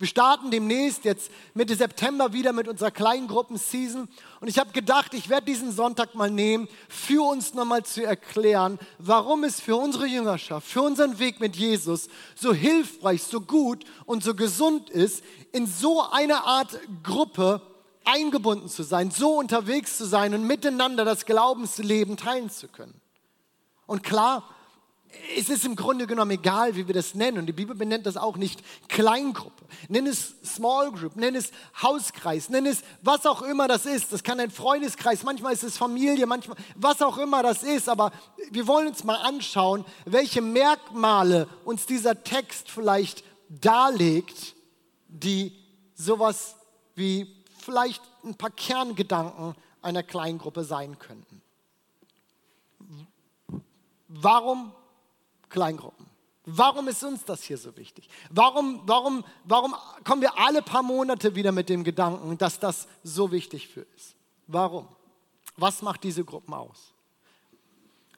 Wir 0.00 0.06
starten 0.06 0.50
demnächst 0.50 1.04
jetzt 1.04 1.30
Mitte 1.52 1.76
September 1.76 2.32
wieder 2.32 2.54
mit 2.54 2.68
unserer 2.68 2.90
Kleingruppen-Season. 2.90 4.08
Und 4.40 4.48
ich 4.48 4.58
habe 4.58 4.72
gedacht, 4.72 5.12
ich 5.12 5.28
werde 5.28 5.44
diesen 5.44 5.72
Sonntag 5.72 6.14
mal 6.14 6.30
nehmen, 6.30 6.68
für 6.88 7.22
uns 7.22 7.52
nochmal 7.52 7.84
zu 7.84 8.02
erklären, 8.02 8.78
warum 8.96 9.44
es 9.44 9.60
für 9.60 9.76
unsere 9.76 10.06
Jüngerschaft, 10.06 10.66
für 10.66 10.80
unseren 10.80 11.18
Weg 11.18 11.38
mit 11.38 11.54
Jesus 11.54 12.08
so 12.34 12.54
hilfreich, 12.54 13.22
so 13.22 13.42
gut 13.42 13.84
und 14.06 14.24
so 14.24 14.34
gesund 14.34 14.88
ist, 14.88 15.22
in 15.52 15.66
so 15.66 16.02
eine 16.10 16.44
Art 16.44 16.78
Gruppe 17.02 17.60
eingebunden 18.06 18.70
zu 18.70 18.84
sein, 18.84 19.10
so 19.10 19.38
unterwegs 19.38 19.98
zu 19.98 20.06
sein 20.06 20.32
und 20.32 20.46
miteinander 20.46 21.04
das 21.04 21.26
Glaubensleben 21.26 22.16
teilen 22.16 22.48
zu 22.48 22.68
können. 22.68 22.98
Und 23.86 24.02
klar, 24.02 24.48
es 25.36 25.48
ist 25.48 25.64
im 25.64 25.76
Grunde 25.76 26.06
genommen 26.06 26.32
egal, 26.32 26.76
wie 26.76 26.86
wir 26.86 26.94
das 26.94 27.14
nennen. 27.14 27.38
Und 27.38 27.46
die 27.46 27.52
Bibel 27.52 27.74
benennt 27.74 28.06
das 28.06 28.16
auch 28.16 28.36
nicht 28.36 28.62
Kleingruppe. 28.88 29.64
Nenn 29.88 30.06
es 30.06 30.34
Small 30.44 30.92
Group, 30.92 31.16
nenn 31.16 31.34
es 31.34 31.52
Hauskreis, 31.80 32.48
nenn 32.48 32.66
es 32.66 32.82
was 33.02 33.26
auch 33.26 33.42
immer 33.42 33.68
das 33.68 33.86
ist. 33.86 34.12
Das 34.12 34.22
kann 34.22 34.40
ein 34.40 34.50
Freundeskreis, 34.50 35.22
manchmal 35.22 35.52
ist 35.52 35.62
es 35.62 35.76
Familie, 35.76 36.26
manchmal 36.26 36.56
was 36.74 37.02
auch 37.02 37.18
immer 37.18 37.42
das 37.42 37.62
ist. 37.62 37.88
Aber 37.88 38.12
wir 38.50 38.66
wollen 38.66 38.88
uns 38.88 39.04
mal 39.04 39.16
anschauen, 39.16 39.84
welche 40.04 40.40
Merkmale 40.40 41.48
uns 41.64 41.86
dieser 41.86 42.22
Text 42.22 42.70
vielleicht 42.70 43.24
darlegt, 43.48 44.54
die 45.08 45.52
sowas 45.94 46.56
wie 46.94 47.34
vielleicht 47.58 48.02
ein 48.24 48.34
paar 48.34 48.50
Kerngedanken 48.50 49.54
einer 49.82 50.02
Kleingruppe 50.02 50.64
sein 50.64 50.98
könnten. 50.98 51.40
Warum 54.08 54.72
Kleingruppen? 55.50 56.06
Warum 56.46 56.88
ist 56.88 57.04
uns 57.04 57.24
das 57.24 57.42
hier 57.42 57.58
so 57.58 57.76
wichtig? 57.76 58.08
Warum, 58.30 58.82
warum, 58.86 59.24
warum 59.44 59.74
kommen 60.04 60.22
wir 60.22 60.38
alle 60.38 60.62
paar 60.62 60.82
Monate 60.82 61.34
wieder 61.34 61.52
mit 61.52 61.68
dem 61.68 61.84
Gedanken, 61.84 62.38
dass 62.38 62.58
das 62.58 62.88
so 63.04 63.30
wichtig 63.30 63.68
für 63.68 63.86
ist? 63.94 64.14
Warum? 64.46 64.88
Was 65.56 65.82
macht 65.82 66.02
diese 66.02 66.24
Gruppen 66.24 66.54
aus? 66.54 66.94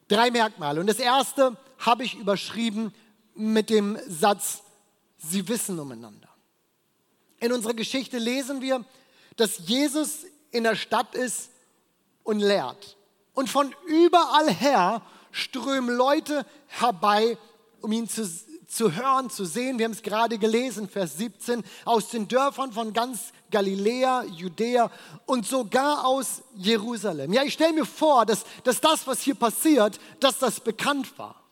Drei 0.08 0.30
Merkmale. 0.30 0.80
Und 0.80 0.86
das 0.86 0.98
erste 0.98 1.56
habe 1.78 2.04
ich 2.04 2.14
überschrieben 2.14 2.94
mit 3.34 3.70
dem 3.70 3.98
Satz, 4.06 4.62
sie 5.18 5.46
wissen 5.48 5.78
umeinander. 5.78 6.28
In 7.40 7.52
unserer 7.52 7.74
Geschichte 7.74 8.18
lesen 8.18 8.60
wir, 8.60 8.84
dass 9.36 9.66
Jesus 9.66 10.24
in 10.52 10.64
der 10.64 10.76
Stadt 10.76 11.14
ist 11.14 11.50
und 12.22 12.38
lehrt. 12.38 12.96
Und 13.34 13.48
von 13.48 13.74
überall 13.86 14.52
her 14.52 15.02
strömen 15.32 15.94
Leute 15.94 16.46
herbei, 16.68 17.36
um 17.80 17.90
ihn 17.90 18.08
zu, 18.08 18.30
zu 18.68 18.92
hören, 18.94 19.28
zu 19.28 19.44
sehen. 19.44 19.78
Wir 19.78 19.86
haben 19.86 19.92
es 19.92 20.02
gerade 20.02 20.38
gelesen, 20.38 20.88
Vers 20.88 21.18
17, 21.18 21.64
aus 21.84 22.10
den 22.10 22.28
Dörfern 22.28 22.72
von 22.72 22.92
ganz 22.92 23.32
Galiläa, 23.50 24.24
Judäa 24.24 24.90
und 25.26 25.46
sogar 25.46 26.06
aus 26.06 26.42
Jerusalem. 26.54 27.32
Ja, 27.32 27.42
ich 27.42 27.54
stelle 27.54 27.72
mir 27.72 27.84
vor, 27.84 28.24
dass, 28.24 28.44
dass 28.62 28.80
das, 28.80 29.06
was 29.06 29.20
hier 29.20 29.34
passiert, 29.34 29.98
dass 30.20 30.38
das 30.38 30.60
bekannt 30.60 31.18
war. 31.18 31.42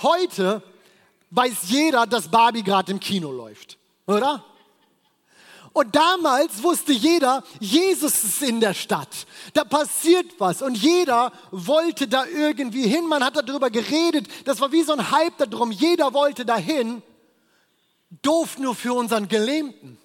Heute 0.00 0.62
weiß 1.30 1.68
jeder, 1.68 2.06
dass 2.06 2.28
Barbie 2.28 2.62
gerade 2.62 2.92
im 2.92 3.00
Kino 3.00 3.32
läuft, 3.32 3.78
oder? 4.06 4.44
Und 5.72 5.96
damals 5.96 6.62
wusste 6.62 6.92
jeder, 6.92 7.42
Jesus 7.58 8.24
ist 8.24 8.42
in 8.42 8.60
der 8.60 8.74
Stadt. 8.74 9.26
Da 9.54 9.64
passiert 9.64 10.26
was. 10.38 10.60
Und 10.60 10.76
jeder 10.76 11.32
wollte 11.50 12.08
da 12.08 12.26
irgendwie 12.26 12.86
hin. 12.86 13.06
Man 13.06 13.24
hat 13.24 13.36
darüber 13.36 13.70
geredet. 13.70 14.28
Das 14.44 14.60
war 14.60 14.70
wie 14.72 14.82
so 14.82 14.92
ein 14.92 15.10
Hype 15.10 15.38
darum. 15.38 15.70
Jeder 15.70 16.12
wollte 16.12 16.44
dahin. 16.44 17.02
Doof 18.20 18.58
nur 18.58 18.74
für 18.74 18.92
unseren 18.92 19.28
Gelähmten. 19.28 19.96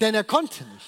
Denn 0.00 0.14
er 0.14 0.24
konnte 0.24 0.64
nicht. 0.64 0.86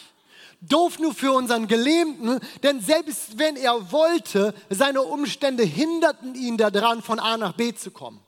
Doof 0.61 0.99
nur 0.99 1.15
für 1.15 1.33
unseren 1.33 1.69
Gelähmten, 1.69 2.41
denn 2.63 2.81
selbst 2.81 3.39
wenn 3.39 3.57
er 3.57 3.93
wollte, 3.93 4.55
seine 4.71 5.03
Umstände 5.03 5.63
hinderten 5.63 6.35
ihn 6.35 6.57
daran, 6.57 7.03
von 7.03 7.21
A 7.21 7.37
nach 7.37 7.53
B 7.53 7.75
zu 7.75 7.91
kommen. 7.91 8.21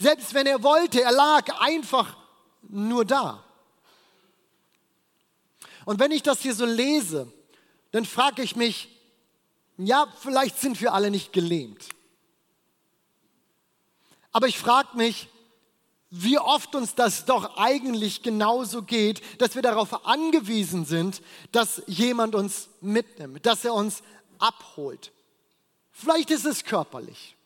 Selbst 0.00 0.34
wenn 0.34 0.48
er 0.48 0.64
wollte, 0.64 1.00
er 1.00 1.12
lag 1.12 1.60
einfach 1.60 2.16
nur 2.62 3.04
da. 3.04 3.43
Und 5.84 6.00
wenn 6.00 6.10
ich 6.10 6.22
das 6.22 6.40
hier 6.40 6.54
so 6.54 6.64
lese, 6.64 7.30
dann 7.90 8.04
frage 8.04 8.42
ich 8.42 8.56
mich, 8.56 8.88
ja, 9.76 10.06
vielleicht 10.20 10.60
sind 10.60 10.80
wir 10.80 10.94
alle 10.94 11.10
nicht 11.10 11.32
gelähmt. 11.32 11.84
Aber 14.32 14.48
ich 14.48 14.58
frage 14.58 14.96
mich, 14.96 15.28
wie 16.10 16.38
oft 16.38 16.74
uns 16.76 16.94
das 16.94 17.24
doch 17.24 17.56
eigentlich 17.56 18.22
genauso 18.22 18.82
geht, 18.82 19.20
dass 19.40 19.56
wir 19.56 19.62
darauf 19.62 20.06
angewiesen 20.06 20.84
sind, 20.84 21.22
dass 21.50 21.82
jemand 21.86 22.36
uns 22.36 22.68
mitnimmt, 22.80 23.44
dass 23.46 23.64
er 23.64 23.74
uns 23.74 24.02
abholt. 24.38 25.12
Vielleicht 25.90 26.30
ist 26.30 26.44
es 26.44 26.64
körperlich. 26.64 27.36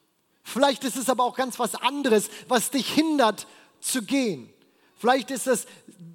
Vielleicht 0.43 0.85
ist 0.85 0.97
es 0.97 1.09
aber 1.09 1.25
auch 1.25 1.37
ganz 1.37 1.59
was 1.59 1.75
anderes, 1.75 2.29
was 2.47 2.71
dich 2.71 2.91
hindert 2.93 3.47
zu 3.81 4.03
gehen. 4.03 4.53
Vielleicht 4.99 5.31
ist 5.31 5.47
es 5.47 5.67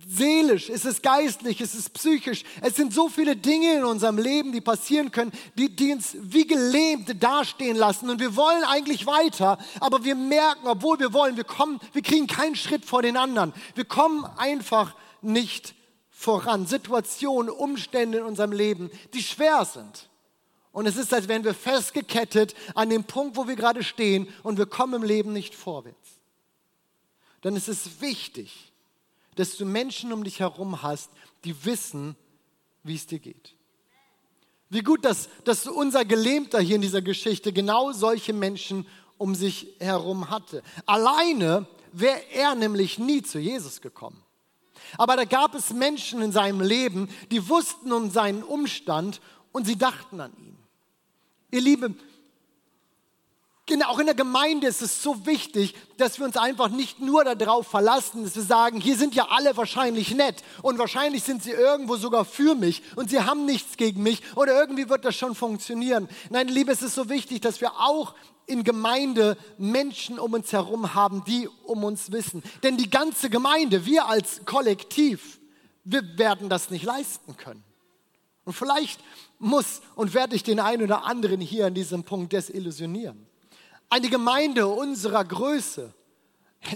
seelisch, 0.08 0.70
ist 0.70 0.86
es 0.86 1.02
geistlich, 1.02 1.62
ist 1.62 1.74
es 1.74 1.90
psychisch. 1.90 2.44
Es 2.62 2.76
sind 2.76 2.94
so 2.94 3.10
viele 3.10 3.36
Dinge 3.36 3.78
in 3.78 3.86
unserem 3.86 4.18
Leben, 4.18 4.52
die 4.52 4.62
passieren 4.62 5.12
können, 5.12 5.32
die, 5.56 5.74
die 5.76 5.94
uns 5.94 6.16
wie 6.20 6.46
gelähmt 6.46 7.22
dastehen 7.22 7.78
lassen. 7.78 8.10
Und 8.10 8.20
wir 8.20 8.36
wollen 8.36 8.64
eigentlich 8.64 9.06
weiter, 9.06 9.58
aber 9.80 10.04
wir 10.04 10.16
merken, 10.16 10.68
obwohl 10.68 11.00
wir 11.00 11.14
wollen, 11.14 11.38
wir 11.38 11.44
kommen, 11.44 11.80
wir 11.94 12.02
kriegen 12.02 12.28
keinen 12.28 12.56
Schritt 12.56 12.86
vor 12.86 13.02
den 13.02 13.18
anderen. 13.18 13.54
Wir 13.76 13.86
kommen 13.86 14.26
einfach 14.38 14.96
nicht 15.22 15.74
voran. 16.10 16.68
Situationen, 16.68 17.50
Umstände 17.50 18.20
in 18.20 18.24
unserem 18.24 18.52
Leben, 18.52 18.92
die 19.14 19.24
schwer 19.24 19.66
sind. 19.66 20.10
Und 20.72 20.88
es 20.88 20.98
ist, 20.98 21.14
als 21.14 21.28
wären 21.28 21.44
wir 21.44 21.54
festgekettet 21.54 22.56
an 22.74 22.90
dem 22.90 23.04
Punkt, 23.04 23.38
wo 23.38 23.48
wir 23.48 23.56
gerade 23.56 23.84
stehen 23.84 24.28
und 24.42 24.58
wir 24.58 24.66
kommen 24.66 24.96
im 24.96 25.04
Leben 25.04 25.32
nicht 25.32 25.54
vorwärts. 25.54 26.20
Dann 27.42 27.56
ist 27.56 27.68
es 27.68 28.02
wichtig, 28.02 28.73
dass 29.36 29.58
du 29.58 29.66
Menschen 29.66 30.14
um 30.14 30.24
dich 30.24 30.40
herum 30.40 30.82
hast, 30.82 31.10
die 31.44 31.66
wissen, 31.66 32.16
wie 32.84 32.96
es 32.96 33.06
dir 33.06 33.20
geht. 33.20 33.56
Wie 34.70 34.82
gut, 34.82 35.06
dass, 35.06 35.30
dass 35.44 35.68
unser 35.68 36.04
Gelähmter 36.04 36.60
hier 36.60 36.76
in 36.76 36.82
dieser 36.82 37.02
Geschichte 37.02 37.54
genau 37.54 37.92
solche 37.92 38.34
Menschen 38.34 38.88
um 39.18 39.36
sich 39.36 39.68
herum 39.80 40.30
hatte. 40.30 40.64
Alleine 40.86 41.68
wäre 41.92 42.22
er 42.32 42.56
nämlich 42.56 42.98
nie 42.98 43.22
zu 43.22 43.40
Jesus 43.40 43.82
gekommen. 43.82 44.24
Aber 44.98 45.16
da 45.16 45.26
gab 45.26 45.56
es 45.56 45.72
Menschen 45.72 46.22
in 46.22 46.32
seinem 46.32 46.62
Leben, 46.62 47.10
die 47.32 47.48
wussten 47.48 47.92
um 47.92 48.10
seinen 48.10 48.44
Umstand 48.44 49.22
und 49.52 49.66
sie 49.66 49.78
dachten 49.78 50.20
an 50.20 50.34
ihn. 50.38 50.58
Ihr 51.52 51.62
Lieben, 51.62 52.00
Genau, 53.66 53.88
auch 53.88 54.00
in 54.00 54.08
der 54.08 54.16
Gemeinde 54.16 54.68
ist 54.68 54.82
es 54.82 55.02
so 55.02 55.26
wichtig, 55.26 55.74
dass 55.96 56.20
wir 56.20 56.26
uns 56.26 56.36
einfach 56.36 56.68
nicht 56.68 57.00
nur 57.00 57.24
darauf 57.24 57.66
verlassen, 57.66 58.24
dass 58.24 58.36
wir 58.36 58.44
sagen, 58.44 58.82
hier 58.82 58.98
sind 58.98 59.16
ja 59.16 59.30
alle 59.30 59.56
wahrscheinlich 59.56 60.14
nett 60.14 60.44
und 60.62 60.80
wahrscheinlich 60.80 61.24
sind 61.24 61.42
sie 61.42 61.52
irgendwo 61.52 61.96
sogar 61.96 62.26
für 62.26 62.56
mich 62.56 62.84
und 62.98 63.10
sie 63.10 63.22
haben 63.22 63.46
nichts 63.46 63.78
gegen 63.78 64.04
mich 64.04 64.22
oder 64.36 64.60
irgendwie 64.60 64.90
wird 64.90 65.06
das 65.06 65.16
schon 65.16 65.34
funktionieren. 65.34 66.10
Nein, 66.30 66.50
Liebe, 66.50 66.74
es 66.74 66.82
ist 66.82 66.94
so 66.94 67.08
wichtig, 67.08 67.40
dass 67.40 67.62
wir 67.62 67.72
auch 67.80 68.16
in 68.48 68.66
Gemeinde 68.66 69.38
Menschen 69.58 70.20
um 70.20 70.34
uns 70.34 70.52
herum 70.52 70.94
haben, 70.94 71.24
die 71.24 71.48
um 71.64 71.86
uns 71.86 72.12
wissen. 72.12 72.44
Denn 72.64 72.76
die 72.76 72.90
ganze 72.90 73.30
Gemeinde, 73.30 73.86
wir 73.86 74.08
als 74.08 74.42
Kollektiv, 74.44 75.40
wir 75.86 76.18
werden 76.18 76.50
das 76.50 76.70
nicht 76.70 76.84
leisten 76.84 77.38
können. 77.38 77.64
Und 78.44 78.52
vielleicht 78.52 79.00
muss 79.40 79.80
und 79.96 80.14
werde 80.14 80.36
ich 80.36 80.44
den 80.44 80.60
einen 80.60 80.84
oder 80.84 81.06
anderen 81.06 81.40
hier 81.40 81.68
an 81.68 81.74
diesem 81.74 82.04
Punkt 82.04 82.34
desillusionieren. 82.34 83.26
Eine 83.94 84.10
Gemeinde 84.10 84.66
unserer 84.66 85.24
Größe, 85.24 85.94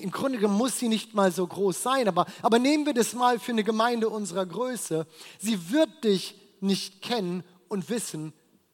im 0.04 0.12
Grunde 0.12 0.48
muss 0.48 0.78
sie 0.78 0.88
nicht 0.88 1.16
mal 1.16 1.32
so 1.32 1.48
groß 1.48 1.82
sein, 1.82 2.08
aber, 2.08 2.28
aber 2.44 2.60
nehmen 2.60 2.86
wir 2.86 2.94
das 2.94 3.14
mal 3.14 3.40
für 3.40 3.54
eine 3.54 3.64
Gemeinde 3.64 4.08
unserer 4.08 4.46
Größe. 4.46 5.08
Sie 5.40 5.72
wird 5.72 6.04
dich 6.04 6.36
nicht 6.62 7.02
kennen 7.02 7.44
und 7.70 7.90
wissen, 7.90 8.34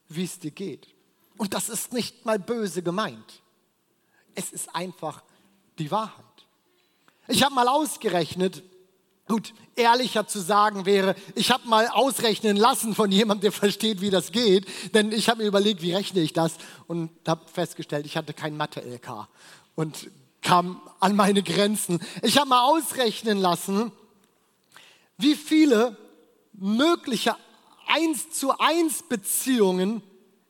wie 0.09 0.25
es 0.25 0.39
dir 0.39 0.51
geht. 0.51 0.93
Und 1.37 1.53
das 1.53 1.69
ist 1.69 1.93
nicht 1.93 2.25
mal 2.25 2.37
böse 2.37 2.83
gemeint. 2.83 3.41
Es 4.35 4.51
ist 4.51 4.75
einfach 4.75 5.23
die 5.79 5.89
Wahrheit. 5.89 6.25
Ich 7.29 7.43
habe 7.43 7.55
mal 7.55 7.69
ausgerechnet, 7.69 8.61
Gut, 9.27 9.53
ehrlicher 9.77 10.27
zu 10.27 10.39
sagen 10.39 10.85
wäre, 10.85 11.15
ich 11.35 11.49
habe 11.51 11.67
mal 11.67 11.87
ausrechnen 11.87 12.57
lassen 12.57 12.93
von 12.93 13.09
jemandem, 13.09 13.43
der 13.43 13.51
versteht, 13.53 14.01
wie 14.01 14.09
das 14.09 14.33
geht, 14.33 14.67
denn 14.93 15.13
ich 15.13 15.29
habe 15.29 15.43
mir 15.43 15.47
überlegt, 15.47 15.81
wie 15.81 15.93
rechne 15.93 16.19
ich 16.19 16.33
das? 16.33 16.55
Und 16.87 17.09
habe 17.25 17.41
festgestellt, 17.51 18.05
ich 18.05 18.17
hatte 18.17 18.33
kein 18.33 18.57
Mathe-LK 18.57 19.27
und 19.75 20.09
kam 20.41 20.81
an 20.99 21.15
meine 21.15 21.41
Grenzen. 21.41 22.01
Ich 22.21 22.37
habe 22.37 22.49
mal 22.49 22.63
ausrechnen 22.63 23.37
lassen, 23.37 23.93
wie 25.17 25.35
viele 25.35 25.97
mögliche 26.51 27.35
1 27.87 28.31
zu 28.31 28.57
1 28.57 29.03
Beziehungen 29.03 30.03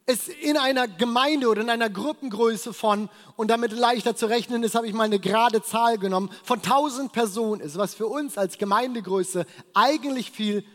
es 0.06 0.28
in 0.28 0.58
einer 0.58 0.88
Gemeinde 0.88 1.48
oder 1.48 1.62
in 1.62 1.70
einer 1.70 1.90
Gruppengröße 1.90 2.74
von, 2.74 3.10
und 3.36 3.50
damit 3.50 3.72
leichter 3.72 4.16
zu 4.16 4.26
rechnen 4.26 4.64
ist, 4.64 4.76
habe 4.76 4.88
ich 4.88 4.94
mal 4.94 5.04
eine 5.06 5.20
gerade 5.20 5.64
Zahl 5.64 5.98
genommen, 5.98 6.30
von 6.44 6.60
1000 6.60 7.12
Personen 7.12 7.62
ist, 7.62 7.78
was 7.78 7.96
für 7.96 8.08
uns 8.08 8.38
als 8.38 8.58
Gemeindegröße 8.58 9.46
eigentlich 9.74 10.32
viel 10.32 10.66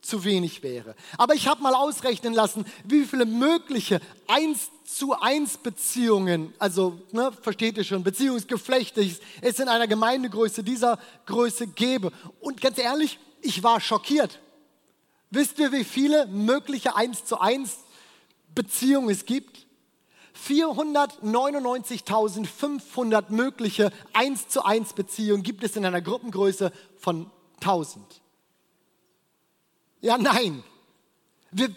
zu 0.00 0.24
wenig 0.24 0.64
wäre. 0.64 0.96
Aber 1.16 1.34
ich 1.34 1.46
habe 1.46 1.62
mal 1.62 1.74
ausrechnen 1.74 2.34
lassen, 2.34 2.66
wie 2.84 3.04
viele 3.04 3.24
mögliche 3.24 4.00
1 4.26 4.70
zu 4.84 5.18
1 5.18 5.58
Beziehungen, 5.58 6.52
also 6.58 7.00
ne, 7.12 7.30
versteht 7.40 7.78
ihr 7.78 7.84
schon, 7.84 8.02
Beziehungsgeflechte 8.02 9.08
es 9.40 9.60
in 9.60 9.68
einer 9.68 9.86
Gemeindegröße 9.86 10.64
dieser 10.64 10.98
Größe 11.26 11.68
gäbe. 11.68 12.10
Und 12.40 12.60
ganz 12.60 12.78
ehrlich, 12.78 13.20
ich 13.40 13.62
war 13.62 13.80
schockiert. 13.80 14.40
Wisst 15.30 15.58
ihr, 15.60 15.72
wie 15.72 15.84
viele 15.84 16.26
mögliche 16.26 16.96
1 16.96 17.24
zu 17.24 17.40
1 17.40 17.78
Beziehungen 18.54 19.10
es 19.10 19.26
gibt. 19.26 19.66
499.500 20.34 23.30
mögliche 23.30 23.92
1 24.14 24.48
zu 24.48 24.64
1 24.64 24.94
Beziehungen 24.94 25.42
gibt 25.42 25.62
es 25.62 25.76
in 25.76 25.84
einer 25.84 26.00
Gruppengröße 26.00 26.72
von 26.96 27.30
1000. 27.56 28.22
Ja, 30.00 30.16
nein. 30.18 30.64
Wir, 31.50 31.68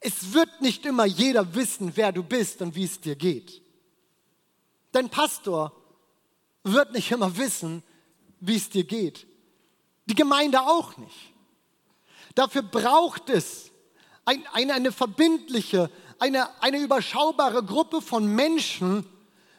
es 0.00 0.32
wird 0.32 0.60
nicht 0.60 0.86
immer 0.86 1.04
jeder 1.04 1.54
wissen, 1.54 1.92
wer 1.96 2.12
du 2.12 2.22
bist 2.22 2.62
und 2.62 2.76
wie 2.76 2.84
es 2.84 3.00
dir 3.00 3.16
geht. 3.16 3.60
Dein 4.92 5.10
Pastor 5.10 5.72
wird 6.62 6.92
nicht 6.92 7.10
immer 7.10 7.36
wissen, 7.36 7.82
wie 8.40 8.56
es 8.56 8.70
dir 8.70 8.84
geht. 8.84 9.26
Die 10.06 10.14
Gemeinde 10.14 10.62
auch 10.62 10.96
nicht. 10.96 11.34
Dafür 12.34 12.62
braucht 12.62 13.28
es 13.28 13.70
ein, 14.26 14.44
eine, 14.52 14.74
eine 14.74 14.92
verbindliche, 14.92 15.90
eine, 16.18 16.48
eine 16.60 16.78
überschaubare 16.78 17.62
Gruppe 17.64 18.02
von 18.02 18.26
Menschen, 18.26 19.06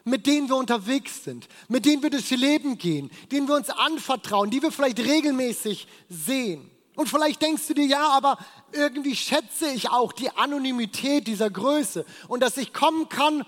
mit 0.04 0.26
denen 0.26 0.48
wir 0.48 0.56
unterwegs 0.56 1.24
sind, 1.24 1.48
mit 1.68 1.84
denen 1.84 2.02
wir 2.02 2.10
durchs 2.10 2.30
Leben 2.30 2.78
gehen, 2.78 3.10
denen 3.32 3.48
wir 3.48 3.56
uns 3.56 3.70
anvertrauen, 3.70 4.50
die 4.50 4.62
wir 4.62 4.70
vielleicht 4.70 5.00
regelmäßig 5.00 5.88
sehen. 6.08 6.70
Und 6.94 7.08
vielleicht 7.08 7.42
denkst 7.42 7.66
du 7.68 7.74
dir, 7.74 7.86
ja, 7.86 8.08
aber 8.08 8.38
irgendwie 8.72 9.14
schätze 9.14 9.70
ich 9.70 9.90
auch 9.90 10.12
die 10.12 10.30
Anonymität 10.30 11.26
dieser 11.26 11.50
Größe 11.50 12.04
und 12.26 12.42
dass 12.42 12.56
ich 12.56 12.72
kommen 12.72 13.08
kann 13.08 13.44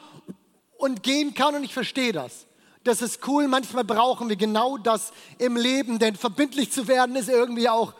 und 0.79 1.03
gehen 1.03 1.35
kann 1.35 1.55
und 1.55 1.65
ich 1.65 1.75
verstehe 1.75 2.12
das. 2.12 2.47
Das 2.85 3.03
ist 3.03 3.27
cool, 3.27 3.49
manchmal 3.49 3.85
brauchen 3.85 4.29
wir 4.29 4.37
genau 4.37 4.79
das 4.79 5.12
im 5.39 5.57
Leben, 5.57 5.99
denn 5.99 6.17
verbindlich 6.17 6.73
zu 6.73 6.89
werden 6.89 7.17
ist 7.17 7.29
irgendwie 7.29 7.69
auch 7.69 7.93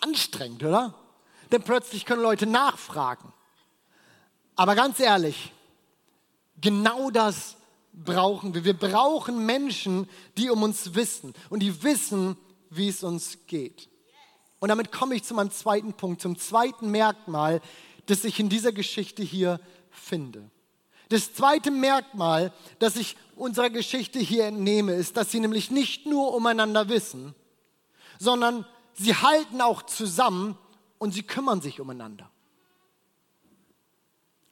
anstrengend, 0.00 0.64
oder? 0.64 0.94
Denn 1.54 1.62
plötzlich 1.62 2.04
können 2.04 2.20
Leute 2.20 2.46
nachfragen. 2.46 3.32
Aber 4.56 4.74
ganz 4.74 4.98
ehrlich, 4.98 5.52
genau 6.60 7.12
das 7.12 7.56
brauchen 7.92 8.54
wir. 8.54 8.64
Wir 8.64 8.76
brauchen 8.76 9.46
Menschen, 9.46 10.10
die 10.36 10.50
um 10.50 10.64
uns 10.64 10.96
wissen 10.96 11.32
und 11.50 11.60
die 11.60 11.84
wissen, 11.84 12.36
wie 12.70 12.88
es 12.88 13.04
uns 13.04 13.38
geht. 13.46 13.88
Und 14.58 14.70
damit 14.70 14.90
komme 14.90 15.14
ich 15.14 15.22
zu 15.22 15.32
meinem 15.34 15.52
zweiten 15.52 15.92
Punkt, 15.92 16.20
zum 16.20 16.36
zweiten 16.36 16.90
Merkmal, 16.90 17.60
das 18.06 18.24
ich 18.24 18.40
in 18.40 18.48
dieser 18.48 18.72
Geschichte 18.72 19.22
hier 19.22 19.60
finde. 19.92 20.50
Das 21.08 21.34
zweite 21.34 21.70
Merkmal, 21.70 22.52
das 22.80 22.96
ich 22.96 23.16
unserer 23.36 23.70
Geschichte 23.70 24.18
hier 24.18 24.46
entnehme, 24.46 24.94
ist, 24.94 25.16
dass 25.16 25.30
sie 25.30 25.38
nämlich 25.38 25.70
nicht 25.70 26.04
nur 26.04 26.34
umeinander 26.34 26.88
wissen, 26.88 27.32
sondern 28.18 28.66
sie 28.94 29.14
halten 29.14 29.60
auch 29.60 29.82
zusammen 29.82 30.58
und 31.04 31.12
sie 31.12 31.22
kümmern 31.22 31.60
sich 31.60 31.82
umeinander. 31.82 32.30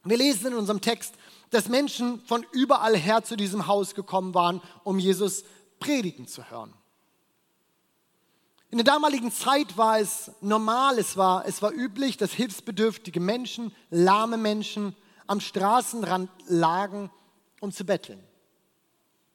Wir 0.04 0.18
lesen 0.18 0.49
in 0.49 0.54
unserem 0.54 0.82
Text, 0.82 1.14
dass 1.49 1.71
Menschen 1.71 2.21
von 2.26 2.44
überall 2.52 2.94
her 2.94 3.25
zu 3.25 3.37
diesem 3.37 3.66
Haus 3.66 3.94
gekommen 3.94 4.35
waren, 4.35 4.61
um 4.85 4.99
Jesus 4.99 5.44
predigen 5.80 6.26
zu 6.26 6.50
hören. 6.50 6.75
In 8.68 8.76
der 8.76 8.85
damaligen 8.85 9.32
Zeit 9.32 9.78
war 9.78 9.99
es 9.99 10.30
normal, 10.42 10.99
es 10.99 11.16
war, 11.16 11.47
es 11.47 11.62
war 11.62 11.73
üblich, 11.73 12.18
dass 12.18 12.32
hilfsbedürftige 12.32 13.21
Menschen, 13.21 13.75
lahme 13.88 14.37
Menschen 14.37 14.94
am 15.26 15.40
Straßenrand 15.40 16.28
lagen, 16.49 17.11
um 17.61 17.73
zu 17.73 17.87
betteln. 17.87 18.23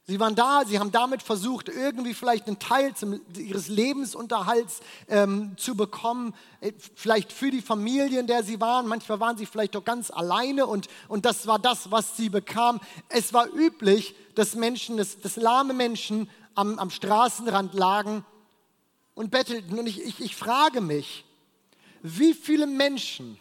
Sie 0.10 0.22
waren 0.22 0.36
da, 0.36 0.64
sie 0.66 0.80
haben 0.80 0.94
damit 0.94 1.22
versucht, 1.22 1.68
irgendwie 1.68 2.14
vielleicht 2.14 2.48
einen 2.48 2.60
Teil 2.60 2.96
zum, 2.96 3.20
ihres 3.36 3.68
Lebensunterhalts 3.68 4.80
ähm, 5.10 5.58
zu 5.58 5.76
bekommen, 5.76 6.34
äh, 6.62 6.72
vielleicht 6.96 7.34
für 7.34 7.52
die 7.52 7.62
Familie, 7.62 8.22
in 8.22 8.28
der 8.28 8.42
sie 8.42 8.62
waren. 8.62 8.88
Manchmal 8.88 9.20
waren 9.20 9.38
sie 9.38 9.46
vielleicht 9.46 9.76
doch 9.76 9.84
ganz 9.84 10.10
alleine 10.10 10.66
und, 10.66 10.88
und 11.10 11.26
das 11.26 11.46
war 11.46 11.60
das, 11.60 11.92
was 11.92 12.16
sie 12.16 12.30
bekamen. 12.30 12.80
Es 13.10 13.34
war 13.34 13.54
üblich, 13.54 14.16
dass 14.36 14.56
Menschen, 14.56 14.96
dass, 14.96 15.20
dass 15.20 15.36
lahme 15.36 15.74
Menschen 15.74 16.30
am, 16.56 16.80
am 16.80 16.90
Straßenrand 16.90 17.74
lagen 17.74 18.24
und 19.14 19.30
bettelten. 19.30 19.78
Und 19.78 19.88
ich, 19.88 20.02
ich, 20.02 20.22
ich 20.22 20.38
frage 20.38 20.80
mich, 20.80 21.26
wie 22.02 22.34
viele 22.34 22.66
Menschen 22.66 23.38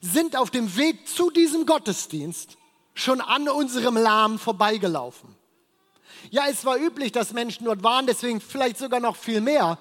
sind 0.00 0.34
auf 0.34 0.50
dem 0.50 0.76
Weg 0.76 1.06
zu 1.06 1.30
diesem 1.30 1.66
Gottesdienst 1.66 2.56
schon 2.94 3.20
an 3.20 3.48
unserem 3.48 3.96
Lahm 3.96 4.40
vorbeigelaufen? 4.40 5.37
Ja, 6.30 6.44
es 6.48 6.64
war 6.64 6.76
üblich, 6.76 7.12
dass 7.12 7.32
Menschen 7.32 7.64
dort 7.64 7.82
waren, 7.82 8.06
deswegen 8.06 8.40
vielleicht 8.40 8.78
sogar 8.78 9.00
noch 9.00 9.16
viel 9.16 9.40
mehr. 9.40 9.78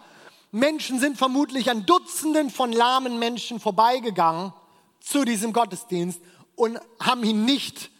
Menschen 0.52 1.00
sind 1.00 1.18
vermutlich 1.18 1.70
an 1.70 1.86
Dutzenden 1.86 2.50
von 2.50 2.72
lahmen 2.72 3.20
Menschen 3.20 3.60
vorbeigegangen 3.60 4.54
zu 5.00 5.26
diesem 5.26 5.54
Gottesdienst 5.54 6.22
und 6.56 6.80
haben 7.00 7.24
ihn 7.24 7.46
nicht 7.46 7.92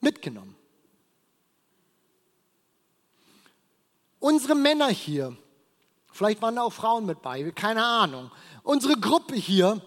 mitgenommen. 0.00 0.56
Unsere 4.18 4.54
Männer 4.54 4.88
hier, 4.88 5.36
vielleicht 6.12 6.42
waren 6.42 6.56
da 6.56 6.62
auch 6.62 6.72
Frauen 6.72 7.06
mit 7.06 7.22
bei, 7.22 7.50
keine 7.52 7.84
Ahnung. 7.84 8.30
Unsere 8.62 8.94
Gruppe 8.94 9.34
hier, 9.34 9.80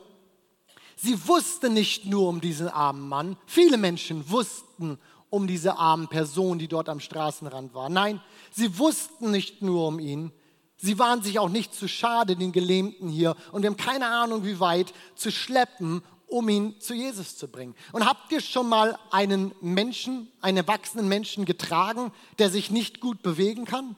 sie 0.96 1.28
wusste 1.28 1.69
nicht 1.69 2.06
nur 2.06 2.30
um 2.30 2.41
diesen 2.41 2.67
armen 2.67 3.08
Mann, 3.08 3.38
viele 3.46 3.78
Menschen 3.78 4.30
wussten 4.30 5.00
um 5.34 5.48
diese 5.48 5.80
armen 5.80 6.10
Personen, 6.10 6.60
die 6.60 6.67
dort 6.67 6.89
am 6.89 7.00
Straßenrand 7.00 7.74
waren. 7.74 7.91
Nein, 7.91 8.22
sie 8.52 8.78
wussten 8.78 9.32
nicht 9.32 9.63
nur 9.63 9.88
um 9.88 9.98
ihn, 9.98 10.32
sie 10.78 11.00
waren 11.00 11.24
sich 11.24 11.39
auch 11.39 11.50
nicht 11.50 11.74
zu 11.74 11.88
schade, 11.88 12.36
den 12.36 12.52
Gelähmten 12.52 13.10
hier, 13.10 13.36
und 13.52 13.63
wir 13.63 13.72
haben 13.72 13.78
keine 13.78 14.06
Ahnung, 14.06 14.46
wie 14.46 14.60
weit, 14.60 14.93
zu 15.15 15.32
schleppen, 15.32 16.04
um 16.28 16.48
ihn 16.50 16.80
zu 16.80 16.93
Jesus 16.93 17.36
zu 17.36 17.48
bringen. 17.48 17.74
Und 17.93 18.06
habt 18.06 18.32
ihr 18.32 18.41
schon 18.41 18.69
mal 18.69 18.96
einen 19.10 19.56
Menschen, 19.60 20.32
einen 20.39 20.58
erwachsenen 20.58 21.08
Menschen 21.08 21.46
getragen, 21.46 22.12
der 22.38 22.52
sich 22.52 22.69
nicht 22.69 23.00
gut 23.00 23.24
bewegen 23.24 23.65
kann? 23.65 23.96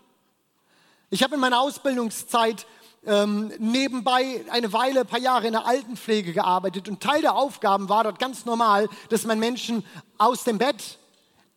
Ich 1.09 1.21
habe 1.21 1.35
in 1.35 1.41
meiner 1.41 1.59
Ausbildungszeit 1.59 2.65
ähm, 3.05 3.51
nebenbei 3.59 4.45
eine 4.51 4.71
Weile, 4.71 5.01
ein 5.01 5.07
paar 5.07 5.19
Jahre 5.19 5.47
in 5.47 5.53
der 5.53 5.65
Altenpflege 5.65 6.31
gearbeitet 6.31 6.87
und 6.87 7.03
Teil 7.03 7.19
der 7.19 7.35
Aufgaben 7.35 7.89
war 7.89 8.05
dort 8.05 8.19
ganz 8.19 8.45
normal, 8.45 8.87
dass 9.09 9.25
man 9.25 9.37
Menschen 9.37 9.83
aus 10.17 10.45
dem 10.45 10.59
Bett 10.59 10.97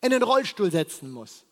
in 0.01 0.11
den 0.11 0.23
Rollstuhl 0.23 0.71
setzen 0.71 1.11
muss. 1.11 1.45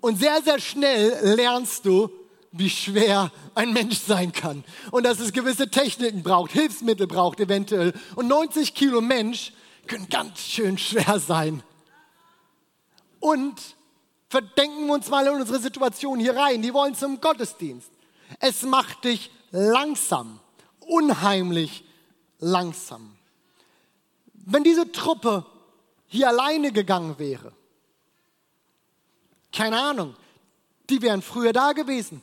Und 0.00 0.18
sehr, 0.18 0.42
sehr 0.42 0.58
schnell 0.60 1.34
lernst 1.36 1.84
du, 1.84 2.10
wie 2.52 2.70
schwer 2.70 3.30
ein 3.54 3.72
Mensch 3.72 3.98
sein 3.98 4.32
kann. 4.32 4.64
Und 4.90 5.04
dass 5.04 5.20
es 5.20 5.32
gewisse 5.32 5.70
Techniken 5.70 6.22
braucht, 6.22 6.52
Hilfsmittel 6.52 7.06
braucht 7.06 7.40
eventuell. 7.40 7.92
Und 8.16 8.28
90 8.28 8.74
Kilo 8.74 9.00
Mensch 9.00 9.52
können 9.86 10.08
ganz 10.08 10.40
schön 10.40 10.78
schwer 10.78 11.20
sein. 11.20 11.62
Und 13.20 13.60
verdenken 14.28 14.86
wir 14.86 14.94
uns 14.94 15.08
mal 15.08 15.26
in 15.26 15.34
unsere 15.34 15.60
Situation 15.60 16.18
hier 16.18 16.36
rein. 16.36 16.62
Die 16.62 16.74
wollen 16.74 16.94
zum 16.94 17.20
Gottesdienst. 17.20 17.90
Es 18.38 18.62
macht 18.62 19.04
dich 19.04 19.30
langsam, 19.50 20.40
unheimlich 20.80 21.84
langsam. 22.38 23.16
Wenn 24.32 24.64
diese 24.64 24.90
Truppe 24.90 25.44
hier 26.06 26.28
alleine 26.28 26.72
gegangen 26.72 27.18
wäre, 27.18 27.52
keine 29.52 29.80
Ahnung. 29.80 30.14
Die 30.88 31.02
wären 31.02 31.22
früher 31.22 31.52
da 31.52 31.72
gewesen. 31.72 32.22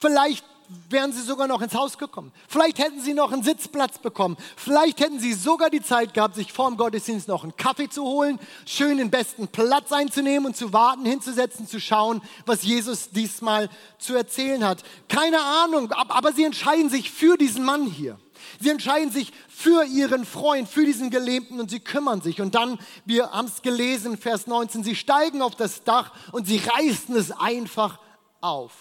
Vielleicht 0.00 0.44
wären 0.88 1.12
sie 1.12 1.22
sogar 1.22 1.46
noch 1.46 1.60
ins 1.60 1.74
Haus 1.74 1.98
gekommen. 1.98 2.32
Vielleicht 2.48 2.78
hätten 2.78 3.00
sie 3.00 3.14
noch 3.14 3.32
einen 3.32 3.42
Sitzplatz 3.42 3.98
bekommen. 3.98 4.36
Vielleicht 4.56 5.00
hätten 5.00 5.20
sie 5.20 5.32
sogar 5.34 5.70
die 5.70 5.82
Zeit 5.82 6.14
gehabt, 6.14 6.34
sich 6.34 6.52
vor 6.52 6.68
dem 6.68 6.76
Gottesdienst 6.76 7.28
noch 7.28 7.42
einen 7.42 7.56
Kaffee 7.56 7.88
zu 7.88 8.02
holen, 8.04 8.38
schön 8.64 8.98
den 8.98 9.10
besten 9.10 9.48
Platz 9.48 9.92
einzunehmen 9.92 10.46
und 10.46 10.56
zu 10.56 10.72
warten, 10.72 11.04
hinzusetzen, 11.04 11.66
zu 11.66 11.80
schauen, 11.80 12.22
was 12.46 12.62
Jesus 12.62 13.10
diesmal 13.10 13.68
zu 13.98 14.14
erzählen 14.14 14.64
hat. 14.64 14.82
Keine 15.08 15.40
Ahnung, 15.40 15.92
aber 15.92 16.32
sie 16.32 16.44
entscheiden 16.44 16.88
sich 16.88 17.10
für 17.10 17.36
diesen 17.36 17.64
Mann 17.64 17.86
hier. 17.86 18.18
Sie 18.60 18.70
entscheiden 18.70 19.10
sich 19.10 19.32
für 19.48 19.84
ihren 19.84 20.24
Freund, 20.24 20.68
für 20.68 20.84
diesen 20.84 21.10
Gelähmten 21.10 21.60
und 21.60 21.70
sie 21.70 21.80
kümmern 21.80 22.20
sich. 22.20 22.40
Und 22.40 22.54
dann, 22.54 22.78
wir 23.04 23.30
haben 23.30 23.48
es 23.48 23.62
gelesen, 23.62 24.16
Vers 24.18 24.46
19, 24.46 24.84
sie 24.84 24.96
steigen 24.96 25.42
auf 25.42 25.54
das 25.56 25.84
Dach 25.84 26.12
und 26.32 26.46
sie 26.46 26.58
reißen 26.58 27.14
es 27.16 27.30
einfach 27.30 27.98
auf. 28.40 28.72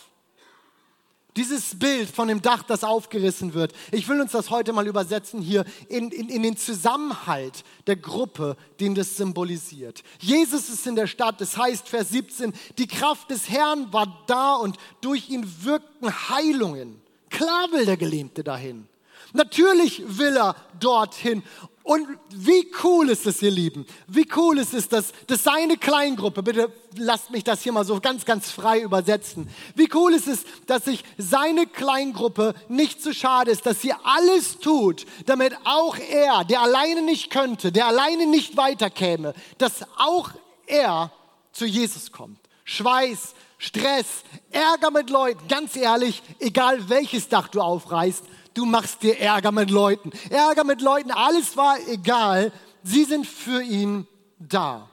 Dieses 1.36 1.80
Bild 1.80 2.10
von 2.10 2.28
dem 2.28 2.44
Dach, 2.44 2.62
das 2.62 2.84
aufgerissen 2.84 3.56
wird, 3.56 3.74
ich 3.92 4.08
will 4.08 4.22
uns 4.22 4.34
das 4.34 4.52
heute 4.52 4.72
mal 4.72 4.86
übersetzen 4.86 5.42
hier 5.42 5.66
in, 5.90 6.12
in, 6.12 6.30
in, 6.30 6.44
den 6.44 6.58
Zusammenhalt 6.58 7.64
der 7.88 7.96
Gruppe, 7.96 8.56
den 8.80 8.94
das 8.94 9.18
symbolisiert. 9.18 10.04
Jesus 10.20 10.70
ist 10.70 10.86
in 10.86 10.96
der 10.96 11.08
Stadt, 11.08 11.42
das 11.42 11.58
heißt 11.58 11.90
Vers 11.90 12.10
17, 12.10 12.54
die 12.78 12.88
Kraft 12.88 13.32
des 13.32 13.50
Herrn 13.50 13.92
war 13.92 14.24
da 14.28 14.54
und 14.54 14.78
durch 15.02 15.30
ihn 15.30 15.52
wirkten 15.64 16.30
Heilungen. 16.30 17.02
Klar 17.32 17.72
will 17.72 17.86
der 17.86 17.98
Gelähmte 17.98 18.44
dahin. 18.44 18.88
Natürlich 19.34 20.04
will 20.06 20.38
er 20.38 20.56
dorthin. 20.80 21.44
Und 21.84 22.08
wie 22.30 22.72
cool 22.82 23.10
ist 23.10 23.26
es, 23.26 23.42
ihr 23.42 23.52
Lieben? 23.52 23.86
Wie 24.08 24.26
cool 24.38 24.58
ist 24.58 24.74
es, 24.74 24.88
dass, 24.88 25.12
dass 25.28 25.44
seine 25.44 25.76
Kleingruppe, 25.76 26.42
bitte 26.42 26.72
lasst 26.96 27.30
mich 27.30 27.44
das 27.44 27.62
hier 27.62 27.74
mal 27.74 27.84
so 27.84 28.00
ganz, 28.00 28.24
ganz 28.24 28.50
frei 28.52 28.80
übersetzen. 28.80 29.50
Wie 29.76 29.90
cool 29.94 30.14
ist 30.14 30.30
es, 30.30 30.46
dass 30.66 30.86
sich 30.86 31.04
seine 31.18 31.68
Kleingruppe 31.68 32.54
nicht 32.70 33.02
zu 33.02 33.10
so 33.10 33.14
schade 33.14 33.52
ist, 33.52 33.66
dass 33.66 33.82
sie 33.82 33.94
alles 34.04 34.60
tut, 34.60 35.06
damit 35.26 35.58
auch 35.66 35.98
er, 35.98 36.46
der 36.46 36.62
alleine 36.62 37.02
nicht 37.02 37.30
könnte, 37.30 37.74
der 37.74 37.88
alleine 37.88 38.28
nicht 38.28 38.56
weiterkäme, 38.56 39.34
dass 39.58 39.86
auch 39.98 40.30
er 40.68 41.12
zu 41.52 41.66
Jesus 41.66 42.14
kommt. 42.14 42.40
Schweiß, 42.64 43.34
Stress, 43.58 44.08
Ärger 44.52 44.92
mit 44.92 45.10
Leuten, 45.10 45.48
ganz 45.50 45.76
ehrlich, 45.76 46.24
egal 46.40 46.88
welches 46.90 47.28
Dach 47.28 47.50
du 47.50 47.60
aufreißt, 47.60 48.24
du 48.54 48.66
machst 48.66 49.04
dir 49.04 49.20
Ärger 49.20 49.52
mit 49.52 49.70
Leuten. 49.70 50.12
Ärger 50.30 50.64
mit 50.64 50.82
Leuten, 50.82 51.12
alles 51.12 51.58
war 51.58 51.78
egal. 51.88 52.52
Sie 52.84 53.04
sind 53.04 53.26
für 53.26 53.62
ihn 53.62 54.08
da. 54.40 54.90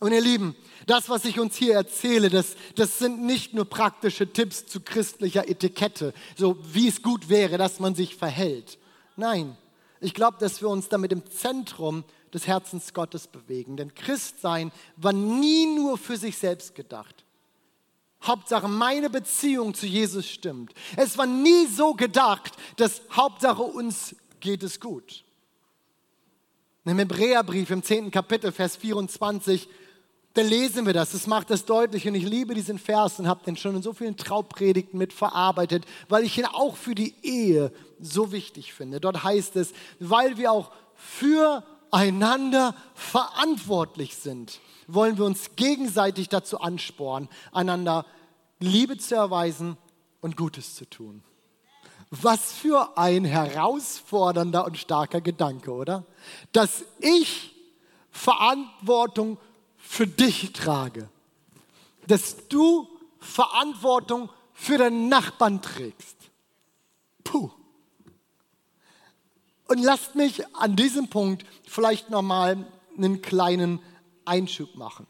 Und 0.00 0.12
ihr 0.12 0.20
Lieben, 0.20 0.54
das, 0.86 1.08
was 1.08 1.24
ich 1.24 1.40
uns 1.40 1.56
hier 1.56 1.74
erzähle, 1.74 2.28
das, 2.28 2.56
das 2.76 2.98
sind 2.98 3.22
nicht 3.22 3.54
nur 3.54 3.64
praktische 3.64 4.32
Tipps 4.32 4.66
zu 4.66 4.80
christlicher 4.80 5.48
Etikette, 5.48 6.12
so 6.36 6.58
wie 6.72 6.88
es 6.88 7.02
gut 7.02 7.28
wäre, 7.28 7.56
dass 7.56 7.80
man 7.80 7.94
sich 7.94 8.16
verhält. 8.16 8.78
Nein, 9.16 9.56
ich 10.00 10.12
glaube, 10.12 10.36
dass 10.40 10.60
wir 10.60 10.68
uns 10.68 10.88
damit 10.88 11.12
im 11.12 11.24
Zentrum 11.30 12.04
des 12.34 12.46
Herzens 12.46 12.92
Gottes 12.92 13.28
bewegen. 13.28 13.76
Denn 13.76 13.94
Christsein 13.94 14.72
war 14.96 15.12
nie 15.12 15.66
nur 15.66 15.96
für 15.96 16.16
sich 16.16 16.36
selbst 16.36 16.74
gedacht. 16.74 17.23
Hauptsache, 18.26 18.68
meine 18.68 19.10
Beziehung 19.10 19.74
zu 19.74 19.86
Jesus 19.86 20.28
stimmt. 20.28 20.72
Es 20.96 21.16
war 21.18 21.26
nie 21.26 21.66
so 21.66 21.94
gedacht, 21.94 22.54
dass 22.76 23.02
Hauptsache 23.12 23.62
uns 23.62 24.16
geht 24.40 24.62
es 24.62 24.80
gut. 24.80 25.24
Im 26.84 26.98
Hebräerbrief 26.98 27.70
im 27.70 27.82
10. 27.82 28.10
Kapitel, 28.10 28.52
Vers 28.52 28.76
24, 28.76 29.68
da 30.34 30.42
lesen 30.42 30.84
wir 30.84 30.92
das. 30.92 31.12
Das 31.12 31.26
macht 31.26 31.48
das 31.48 31.64
deutlich. 31.64 32.06
Und 32.06 32.14
ich 32.14 32.24
liebe 32.24 32.54
diesen 32.54 32.78
Vers 32.78 33.18
und 33.18 33.28
habe 33.28 33.44
den 33.44 33.56
schon 33.56 33.76
in 33.76 33.82
so 33.82 33.92
vielen 33.92 34.16
Traubpredigten 34.16 34.98
mit 34.98 35.12
verarbeitet, 35.12 35.86
weil 36.08 36.24
ich 36.24 36.36
ihn 36.36 36.44
auch 36.44 36.76
für 36.76 36.94
die 36.94 37.14
Ehe 37.22 37.72
so 38.00 38.32
wichtig 38.32 38.74
finde. 38.74 39.00
Dort 39.00 39.22
heißt 39.22 39.56
es, 39.56 39.72
weil 40.00 40.36
wir 40.36 40.52
auch 40.52 40.72
füreinander 40.96 42.74
verantwortlich 42.94 44.16
sind, 44.16 44.60
wollen 44.86 45.16
wir 45.16 45.24
uns 45.24 45.56
gegenseitig 45.56 46.28
dazu 46.28 46.60
anspornen, 46.60 47.28
einander 47.52 48.04
Liebe 48.64 48.98
zu 48.98 49.14
erweisen 49.14 49.76
und 50.20 50.36
Gutes 50.36 50.74
zu 50.74 50.88
tun. 50.88 51.22
Was 52.10 52.52
für 52.52 52.96
ein 52.96 53.24
herausfordernder 53.24 54.64
und 54.64 54.78
starker 54.78 55.20
Gedanke, 55.20 55.72
oder? 55.72 56.04
Dass 56.52 56.84
ich 57.00 57.54
Verantwortung 58.10 59.38
für 59.76 60.06
dich 60.06 60.52
trage. 60.52 61.08
Dass 62.06 62.48
du 62.48 62.88
Verantwortung 63.18 64.30
für 64.52 64.78
deinen 64.78 65.08
Nachbarn 65.08 65.60
trägst. 65.60 66.16
Puh. 67.24 67.50
Und 69.66 69.82
lasst 69.82 70.14
mich 70.14 70.46
an 70.54 70.76
diesem 70.76 71.08
Punkt 71.08 71.44
vielleicht 71.66 72.10
nochmal 72.10 72.66
einen 72.96 73.22
kleinen 73.22 73.80
Einschub 74.24 74.74
machen. 74.76 75.06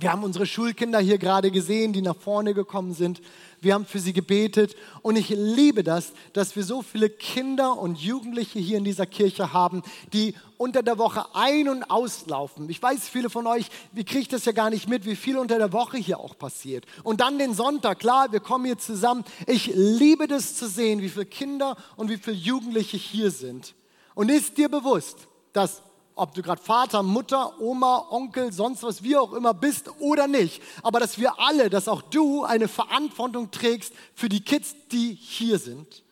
Wir 0.00 0.10
haben 0.10 0.24
unsere 0.24 0.46
Schulkinder 0.46 1.00
hier 1.00 1.18
gerade 1.18 1.50
gesehen, 1.50 1.92
die 1.92 2.00
nach 2.00 2.16
vorne 2.16 2.54
gekommen 2.54 2.94
sind. 2.94 3.20
Wir 3.60 3.74
haben 3.74 3.84
für 3.84 3.98
sie 4.00 4.14
gebetet 4.14 4.74
und 5.02 5.16
ich 5.16 5.28
liebe 5.28 5.84
das, 5.84 6.12
dass 6.32 6.56
wir 6.56 6.64
so 6.64 6.82
viele 6.82 7.10
Kinder 7.10 7.78
und 7.78 7.98
Jugendliche 7.98 8.58
hier 8.58 8.78
in 8.78 8.84
dieser 8.84 9.06
Kirche 9.06 9.52
haben, 9.52 9.82
die 10.12 10.34
unter 10.56 10.82
der 10.82 10.96
Woche 10.96 11.26
ein- 11.34 11.68
und 11.68 11.84
auslaufen. 11.84 12.70
Ich 12.70 12.82
weiß, 12.82 13.08
viele 13.08 13.28
von 13.28 13.46
euch, 13.46 13.66
wie 13.92 14.04
kriegt 14.04 14.32
das 14.32 14.46
ja 14.46 14.52
gar 14.52 14.70
nicht 14.70 14.88
mit, 14.88 15.04
wie 15.04 15.14
viel 15.14 15.36
unter 15.36 15.58
der 15.58 15.72
Woche 15.72 15.98
hier 15.98 16.18
auch 16.18 16.38
passiert. 16.38 16.86
Und 17.04 17.20
dann 17.20 17.38
den 17.38 17.54
Sonntag, 17.54 17.98
klar, 17.98 18.32
wir 18.32 18.40
kommen 18.40 18.64
hier 18.64 18.78
zusammen. 18.78 19.24
Ich 19.46 19.70
liebe 19.74 20.26
das 20.26 20.56
zu 20.56 20.68
sehen, 20.68 21.02
wie 21.02 21.10
viele 21.10 21.26
Kinder 21.26 21.76
und 21.96 22.08
wie 22.08 22.16
viele 22.16 22.36
Jugendliche 22.36 22.96
hier 22.96 23.30
sind. 23.30 23.74
Und 24.14 24.30
ist 24.30 24.56
dir 24.56 24.70
bewusst, 24.70 25.28
dass 25.52 25.82
ob 26.14 26.34
du 26.34 26.42
gerade 26.42 26.62
Vater, 26.62 27.02
Mutter, 27.02 27.60
Oma, 27.60 28.06
Onkel, 28.10 28.52
sonst 28.52 28.82
was, 28.82 29.02
wie 29.02 29.16
auch 29.16 29.32
immer 29.32 29.54
bist 29.54 29.90
oder 29.98 30.26
nicht, 30.26 30.62
aber 30.82 31.00
dass 31.00 31.18
wir 31.18 31.38
alle, 31.40 31.70
dass 31.70 31.88
auch 31.88 32.02
du 32.02 32.44
eine 32.44 32.68
Verantwortung 32.68 33.50
trägst 33.50 33.92
für 34.14 34.28
die 34.28 34.44
Kids, 34.44 34.74
die 34.90 35.14
hier 35.14 35.58
sind. 35.58 36.02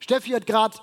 Steffi 0.00 0.30
hat 0.30 0.46
gerade 0.46 0.78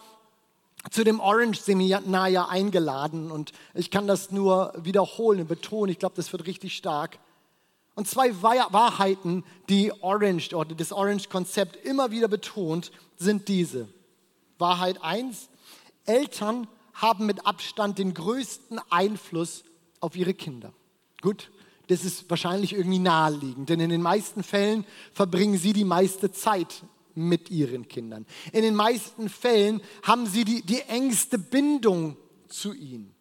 zu 0.91 1.03
dem 1.03 1.19
Orange-Seminar 1.19 2.27
ja 2.27 2.47
eingeladen 2.47 3.31
und 3.31 3.51
ich 3.73 3.89
kann 3.89 4.07
das 4.07 4.31
nur 4.31 4.73
wiederholen 4.77 5.41
und 5.41 5.47
betonen, 5.47 5.91
ich 5.91 5.99
glaube, 5.99 6.15
das 6.15 6.31
wird 6.31 6.45
richtig 6.45 6.75
stark. 6.75 7.19
Und 7.95 8.07
zwei 8.07 8.41
Wahrheiten, 8.41 9.43
die 9.69 9.93
Orange 10.01 10.55
oder 10.55 10.73
das 10.73 10.91
Orange-Konzept 10.91 11.75
immer 11.85 12.11
wieder 12.11 12.27
betont, 12.27 12.91
sind 13.17 13.47
diese. 13.47 13.87
Wahrheit 14.57 15.01
1, 15.03 15.49
Eltern 16.05 16.67
haben 17.03 17.27
mit 17.27 17.45
Abstand 17.45 17.99
den 17.99 18.15
größten 18.15 18.79
Einfluss 18.89 19.63
auf 19.99 20.15
ihre 20.15 20.33
Kinder. 20.33 20.73
Gut, 21.21 21.51
das 21.87 22.03
ist 22.03 22.27
wahrscheinlich 22.29 22.73
irgendwie 22.73 22.99
naheliegend, 22.99 23.69
denn 23.69 23.79
in 23.79 23.89
den 23.89 24.01
meisten 24.01 24.41
Fällen 24.41 24.85
verbringen 25.13 25.57
sie 25.57 25.73
die 25.73 25.83
meiste 25.83 26.31
Zeit 26.31 26.83
mit 27.13 27.51
ihren 27.51 27.87
Kindern. 27.87 28.25
In 28.51 28.63
den 28.63 28.75
meisten 28.75 29.29
Fällen 29.29 29.81
haben 30.01 30.25
sie 30.25 30.45
die, 30.45 30.63
die 30.63 30.81
engste 30.81 31.37
Bindung 31.37 32.17
zu 32.47 32.73
ihnen. 32.73 33.13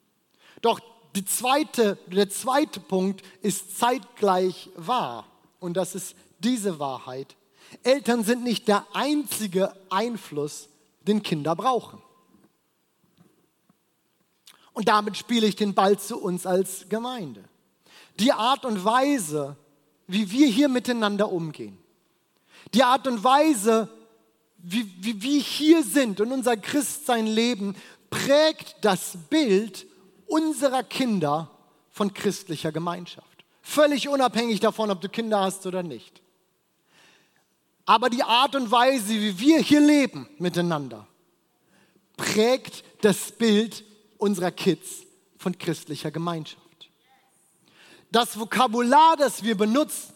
Doch 0.63 0.81
die 1.15 1.25
zweite, 1.25 1.99
der 2.07 2.31
zweite 2.31 2.81
Punkt 2.81 3.23
ist 3.43 3.79
zeitgleich 3.79 4.71
wahr 4.77 5.27
und 5.61 5.77
das 5.77 5.95
ist 5.95 6.15
diese 6.39 6.79
Wahrheit. 6.79 7.37
Eltern 7.83 8.25
sind 8.25 8.45
nicht 8.45 8.69
der 8.69 8.87
einzige 8.93 9.75
Einfluss, 9.91 10.69
den 11.03 11.23
Kinder 11.23 11.57
brauchen. 11.57 12.01
Und 14.73 14.89
damit 14.89 15.17
spiele 15.17 15.47
ich 15.47 15.57
den 15.57 15.75
Ball 15.75 15.99
zu 15.99 16.19
uns 16.19 16.47
als 16.47 16.89
Gemeinde. 16.89 17.45
Die 18.19 18.33
Art 18.33 18.65
und 18.65 18.85
Weise, 18.85 19.57
wie 20.07 20.31
wir 20.31 20.47
hier 20.47 20.69
miteinander 20.69 21.31
umgehen, 21.31 21.79
die 22.75 22.83
Art 22.83 23.07
und 23.07 23.23
Weise, 23.23 23.89
wie, 24.59 24.91
wie 25.01 25.21
wir 25.21 25.41
hier 25.41 25.83
sind 25.83 26.21
und 26.21 26.33
unser 26.33 26.57
Christsein 26.57 27.27
leben, 27.27 27.75
prägt 28.11 28.77
das 28.83 29.17
Bild 29.29 29.87
unserer 30.27 30.83
Kinder 30.83 31.51
von 31.91 32.15
christlicher 32.15 32.73
Gemeinschaft. 32.73 33.45
Völlig 33.63 34.09
unabhängig 34.09 34.61
davon, 34.61 34.91
ob 34.91 35.01
du 35.01 35.09
Kinder 35.09 35.41
hast 35.41 35.67
oder 35.67 35.83
nicht. 35.83 36.23
Aber 37.85 38.09
die 38.09 38.23
Art 38.23 38.55
und 38.55 38.71
Weise, 38.71 39.09
wie 39.09 39.39
wir 39.39 39.59
hier 39.59 39.81
leben 39.81 40.29
miteinander, 40.39 41.07
prägt 42.17 42.85
das 43.03 43.33
Bild 43.33 43.85
unserer 44.23 44.53
Kids 44.53 45.03
von 45.37 45.59
christlicher 45.59 46.13
Gemeinschaft. 46.13 46.63
Das 48.13 48.39
Vokabular, 48.39 49.17
das 49.17 49.43
wir 49.43 49.57
benutzen, 49.57 50.13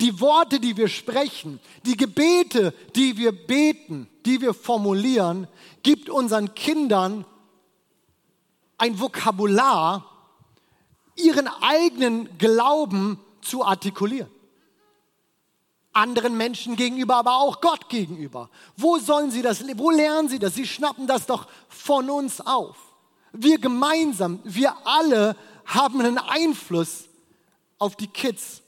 die 0.00 0.20
Worte, 0.20 0.60
die 0.60 0.76
wir 0.76 0.88
sprechen, 0.88 1.58
die 1.86 1.96
Gebete, 1.96 2.74
die 2.94 3.16
wir 3.16 3.32
beten, 3.32 4.08
die 4.26 4.40
wir 4.40 4.52
formulieren, 4.52 5.48
gibt 5.82 6.10
unseren 6.10 6.54
Kindern 6.54 7.24
ein 8.76 9.00
Vokabular, 9.00 10.04
ihren 11.16 11.48
eigenen 11.62 12.36
Glauben 12.36 13.18
zu 13.40 13.64
artikulieren. 13.64 14.30
Anderen 15.92 16.36
Menschen 16.36 16.74
gegenüber, 16.76 17.16
aber 17.16 17.36
auch 17.36 17.60
Gott 17.60 17.88
gegenüber. 17.88 18.50
Wo 18.76 18.98
sollen 18.98 19.30
sie 19.30 19.42
das, 19.42 19.64
wo 19.78 19.90
lernen 19.90 20.28
sie 20.28 20.40
das? 20.40 20.54
Sie 20.54 20.66
schnappen 20.66 21.06
das 21.06 21.26
doch 21.26 21.46
von 21.68 22.10
uns 22.10 22.40
auf. 22.40 22.93
Wir 23.36 23.58
gemeinsam, 23.58 24.38
wir 24.44 24.74
alle 24.86 25.36
haben 25.66 26.00
einen 26.00 26.18
Einfluss 26.18 27.08
auf 27.78 27.96
die 27.96 28.06
Kids 28.06 28.62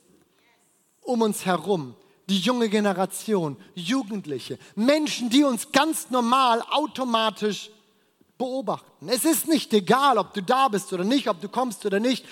um 1.02 1.22
uns 1.22 1.46
herum, 1.46 1.94
die 2.28 2.38
junge 2.38 2.68
Generation, 2.68 3.56
Jugendliche, 3.76 4.58
Menschen, 4.74 5.30
die 5.30 5.44
uns 5.44 5.70
ganz 5.70 6.10
normal 6.10 6.62
automatisch 6.62 7.70
beobachten. 8.36 9.08
Es 9.08 9.24
ist 9.24 9.46
nicht 9.46 9.72
egal, 9.72 10.18
ob 10.18 10.34
du 10.34 10.42
da 10.42 10.66
bist 10.66 10.92
oder 10.92 11.04
nicht, 11.04 11.28
ob 11.28 11.40
du 11.40 11.48
kommst 11.48 11.86
oder 11.86 12.00
nicht. 12.00 12.26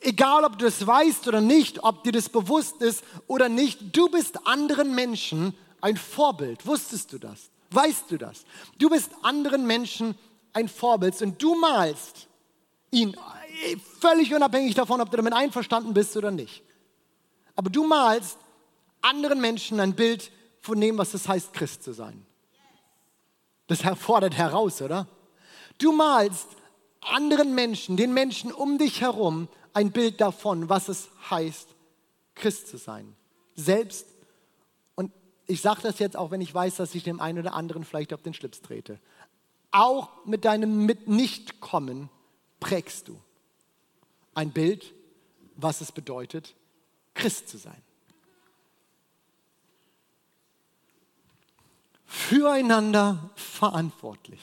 Egal, 0.00 0.44
ob 0.44 0.58
du 0.58 0.66
es 0.66 0.86
weißt 0.86 1.28
oder 1.28 1.42
nicht, 1.42 1.84
ob 1.84 2.02
dir 2.02 2.12
das 2.12 2.30
bewusst 2.30 2.80
ist 2.80 3.04
oder 3.26 3.50
nicht, 3.50 3.94
du 3.94 4.08
bist 4.08 4.46
anderen 4.46 4.94
Menschen 4.94 5.54
ein 5.82 5.98
Vorbild. 5.98 6.66
Wusstest 6.66 7.12
du 7.12 7.18
das? 7.18 7.50
Weißt 7.70 8.10
du 8.10 8.16
das? 8.16 8.44
Du 8.78 8.88
bist 8.88 9.10
anderen 9.22 9.66
Menschen 9.66 10.08
ein 10.10 10.33
Vorbild 10.68 11.20
und 11.22 11.42
du 11.42 11.54
malst 11.54 12.28
ihn 12.90 13.16
völlig 14.00 14.32
unabhängig 14.34 14.74
davon, 14.74 15.00
ob 15.00 15.10
du 15.10 15.16
damit 15.16 15.32
einverstanden 15.32 15.94
bist 15.94 16.16
oder 16.16 16.30
nicht. 16.30 16.62
Aber 17.56 17.70
du 17.70 17.84
malst 17.84 18.38
anderen 19.02 19.40
Menschen 19.40 19.80
ein 19.80 19.94
Bild 19.94 20.30
von 20.60 20.80
dem, 20.80 20.98
was 20.98 21.14
es 21.14 21.28
heißt, 21.28 21.52
Christ 21.52 21.82
zu 21.82 21.92
sein. 21.92 22.24
Das 23.66 23.82
fordert 23.98 24.34
heraus, 24.34 24.80
oder? 24.82 25.08
Du 25.78 25.92
malst 25.92 26.48
anderen 27.00 27.54
Menschen, 27.54 27.96
den 27.96 28.12
Menschen 28.14 28.52
um 28.52 28.78
dich 28.78 29.00
herum, 29.00 29.48
ein 29.72 29.90
Bild 29.90 30.20
davon, 30.20 30.68
was 30.68 30.88
es 30.88 31.08
heißt, 31.30 31.68
Christ 32.34 32.68
zu 32.68 32.76
sein. 32.78 33.14
Selbst, 33.56 34.06
und 34.94 35.12
ich 35.46 35.60
sage 35.60 35.80
das 35.82 35.98
jetzt 35.98 36.16
auch, 36.16 36.30
wenn 36.30 36.40
ich 36.40 36.54
weiß, 36.54 36.76
dass 36.76 36.94
ich 36.94 37.02
dem 37.02 37.20
einen 37.20 37.40
oder 37.40 37.54
anderen 37.54 37.84
vielleicht 37.84 38.12
auf 38.12 38.22
den 38.22 38.34
Schlips 38.34 38.60
trete 38.62 38.98
auch 39.74 40.08
mit 40.24 40.44
deinem 40.44 40.86
Mit-Nicht-Kommen 40.86 42.08
prägst 42.60 43.08
du 43.08 43.20
ein 44.34 44.50
Bild, 44.50 44.94
was 45.56 45.80
es 45.80 45.92
bedeutet, 45.92 46.54
Christ 47.14 47.48
zu 47.48 47.58
sein. 47.58 47.82
Füreinander 52.06 53.30
verantwortlich. 53.34 54.40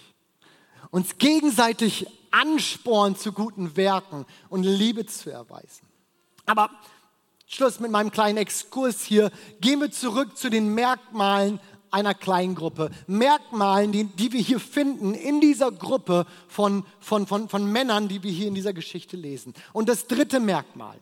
Uns 0.89 1.17
gegenseitig 1.17 2.07
anspornen 2.31 3.15
zu 3.15 3.31
guten 3.31 3.77
Werken 3.77 4.25
und 4.49 4.63
Liebe 4.63 5.05
zu 5.05 5.29
erweisen. 5.29 5.87
Aber 6.45 6.69
Schluss 7.51 7.81
mit 7.81 7.91
meinem 7.91 8.11
kleinen 8.11 8.37
Exkurs 8.37 9.03
hier. 9.03 9.29
Gehen 9.59 9.81
wir 9.81 9.91
zurück 9.91 10.37
zu 10.37 10.49
den 10.49 10.73
Merkmalen 10.73 11.59
einer 11.91 12.13
Kleingruppe. 12.13 12.89
Merkmalen, 13.07 13.91
die, 13.91 14.05
die 14.05 14.31
wir 14.31 14.41
hier 14.41 14.59
finden 14.59 15.13
in 15.13 15.41
dieser 15.41 15.71
Gruppe 15.71 16.25
von, 16.47 16.85
von, 16.99 17.27
von, 17.27 17.49
von 17.49 17.71
Männern, 17.71 18.07
die 18.07 18.23
wir 18.23 18.31
hier 18.31 18.47
in 18.47 18.55
dieser 18.55 18.73
Geschichte 18.73 19.17
lesen. 19.17 19.53
Und 19.73 19.89
das 19.89 20.07
dritte 20.07 20.39
Merkmal. 20.39 20.97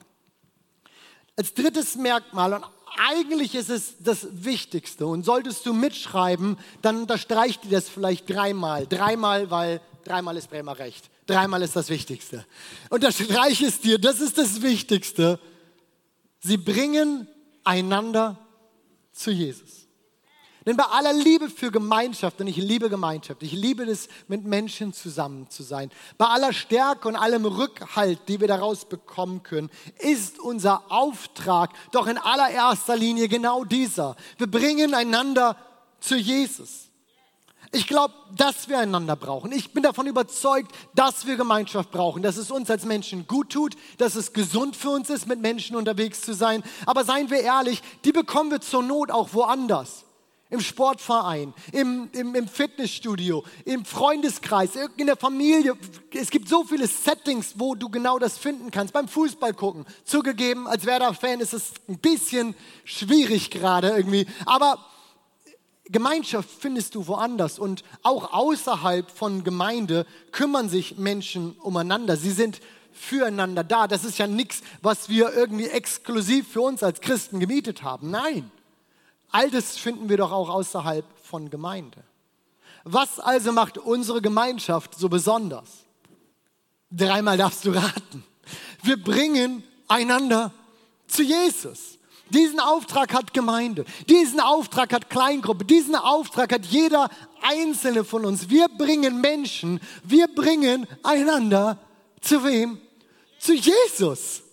Als 1.36 1.54
drittes 1.54 1.95
Merkmal, 1.95 2.54
und 2.54 2.65
eigentlich 2.97 3.56
ist 3.56 3.69
es 3.69 3.95
das 3.99 4.28
Wichtigste, 4.43 5.08
und 5.08 5.23
solltest 5.23 5.65
du 5.65 5.73
mitschreiben, 5.73 6.58
dann 6.82 6.97
unterstreicht 7.04 7.63
dir 7.63 7.71
das 7.71 7.88
vielleicht 7.88 8.30
dreimal. 8.30 8.88
Dreimal, 8.88 9.49
weil 9.49 9.82
dreimal 10.04 10.36
ist 10.36 10.49
Bremer 10.49 10.80
recht. 10.80 11.10
Dreimal 11.28 11.62
ist 11.62 11.75
das 11.75 11.89
Wichtigste. 11.89 12.45
Unterstreiche 12.89 13.67
es 13.67 13.80
dir, 13.80 13.99
das 13.99 14.19
ist 14.19 14.38
das 14.38 14.62
Wichtigste. 14.63 15.39
Sie 16.39 16.58
bringen 16.58 17.28
einander 17.63 18.38
zu 19.13 19.32
Jesus. 19.32 19.88
Denn 20.69 20.77
bei 20.77 20.84
aller 20.84 21.13
Liebe 21.13 21.49
für 21.49 21.71
Gemeinschaft, 21.71 22.39
und 22.41 22.45
ich 22.45 22.58
liebe 22.58 22.91
Gemeinschaft, 22.91 23.41
ich 23.41 23.53
liebe 23.53 23.82
es, 23.86 24.08
mit 24.27 24.45
Menschen 24.45 24.93
zusammen 24.93 25.49
zu 25.49 25.63
sein, 25.63 25.89
bei 26.19 26.27
aller 26.27 26.53
Stärke 26.53 27.08
und 27.08 27.15
allem 27.15 27.43
Rückhalt, 27.47 28.19
die 28.27 28.39
wir 28.39 28.47
daraus 28.47 28.86
bekommen 28.86 29.41
können, 29.41 29.71
ist 29.97 30.38
unser 30.38 30.84
Auftrag 30.91 31.71
doch 31.91 32.05
in 32.05 32.19
allererster 32.19 32.95
Linie 32.95 33.27
genau 33.27 33.63
dieser. 33.63 34.15
Wir 34.38 34.45
bringen 34.45 34.93
einander 34.93 35.58
zu 36.01 36.15
Jesus. 36.15 36.89
Ich 37.71 37.88
glaube, 37.88 38.13
dass 38.38 38.69
wir 38.69 38.77
einander 38.77 39.15
brauchen. 39.15 39.51
Ich 39.51 39.73
bin 39.73 39.82
davon 39.82 40.05
überzeugt, 40.05 40.71
dass 40.93 41.25
wir 41.25 41.36
Gemeinschaft 41.36 41.89
brauchen, 41.89 42.21
dass 42.21 42.38
es 42.38 42.51
uns 42.51 42.69
als 42.69 42.86
Menschen 42.86 43.25
gut 43.25 43.49
tut, 43.49 43.75
dass 43.97 44.13
es 44.13 44.34
gesund 44.34 44.75
für 44.75 44.91
uns 44.91 45.10
ist, 45.10 45.25
mit 45.25 45.41
Menschen 45.41 45.75
unterwegs 45.75 46.21
zu 46.21 46.36
sein. 46.36 46.62
Aber 46.86 47.05
seien 47.05 47.32
wir 47.32 47.41
ehrlich, 47.41 47.82
die 48.05 48.12
bekommen 48.12 48.51
wir 48.51 48.62
zur 48.62 48.84
Not 48.84 49.10
auch 49.10 49.34
woanders 49.34 50.05
im 50.49 50.62
Sportverein, 50.62 51.53
im, 51.71 52.09
im, 52.13 52.33
im, 52.33 52.47
Fitnessstudio, 52.47 53.43
im 53.65 53.85
Freundeskreis, 53.85 54.71
in 54.97 55.05
der 55.05 55.15
Familie. 55.15 55.75
Es 56.12 56.31
gibt 56.31 56.49
so 56.49 56.63
viele 56.63 56.88
Settings, 56.88 57.53
wo 57.57 57.75
du 57.75 57.89
genau 57.89 58.17
das 58.17 58.38
finden 58.38 58.71
kannst. 58.71 58.93
Beim 58.93 59.07
Fußball 59.07 59.53
gucken. 59.53 59.85
Zugegeben, 60.03 60.67
als 60.67 60.85
Werder-Fan 60.85 61.39
ist 61.39 61.53
es 61.53 61.73
ein 61.88 61.99
bisschen 61.99 62.55
schwierig 62.83 63.51
gerade 63.51 63.89
irgendwie. 63.89 64.25
Aber 64.45 64.83
Gemeinschaft 65.85 66.49
findest 66.59 66.95
du 66.95 67.05
woanders. 67.05 67.59
Und 67.59 67.83
auch 68.01 68.33
außerhalb 68.33 69.09
von 69.12 69.43
Gemeinde 69.43 70.07
kümmern 70.31 70.67
sich 70.67 70.97
Menschen 70.97 71.53
umeinander. 71.59 72.17
Sie 72.17 72.31
sind 72.31 72.59
füreinander 72.91 73.63
da. 73.63 73.88
Das 73.88 74.03
ist 74.03 74.17
ja 74.17 74.25
nichts, 74.25 74.62
was 74.81 75.09
wir 75.09 75.33
irgendwie 75.33 75.67
exklusiv 75.67 76.47
für 76.47 76.62
uns 76.62 76.81
als 76.81 77.01
Christen 77.01 77.39
gemietet 77.39 77.83
haben. 77.83 78.09
Nein. 78.09 78.51
All 79.31 79.49
das 79.51 79.77
finden 79.77 80.09
wir 80.09 80.17
doch 80.17 80.31
auch 80.31 80.49
außerhalb 80.49 81.05
von 81.23 81.49
Gemeinde. 81.49 82.03
Was 82.83 83.19
also 83.19 83.51
macht 83.51 83.77
unsere 83.77 84.21
Gemeinschaft 84.21 84.95
so 84.95 85.09
besonders? 85.09 85.85
Dreimal 86.91 87.37
darfst 87.37 87.65
du 87.65 87.71
raten. 87.71 88.23
Wir 88.81 89.01
bringen 89.01 89.63
einander 89.87 90.51
zu 91.07 91.23
Jesus. 91.23 91.99
Diesen 92.29 92.59
Auftrag 92.59 93.13
hat 93.13 93.33
Gemeinde, 93.33 93.85
diesen 94.07 94.39
Auftrag 94.39 94.93
hat 94.93 95.09
Kleingruppe, 95.09 95.65
diesen 95.65 95.95
Auftrag 95.95 96.53
hat 96.53 96.65
jeder 96.65 97.09
einzelne 97.41 98.03
von 98.03 98.23
uns. 98.23 98.49
Wir 98.49 98.67
bringen 98.67 99.19
Menschen, 99.19 99.79
wir 100.03 100.27
bringen 100.27 100.85
einander 101.01 101.79
zu 102.21 102.43
wem? 102.43 102.79
Zu 103.39 103.53
Jesus. 103.55 104.43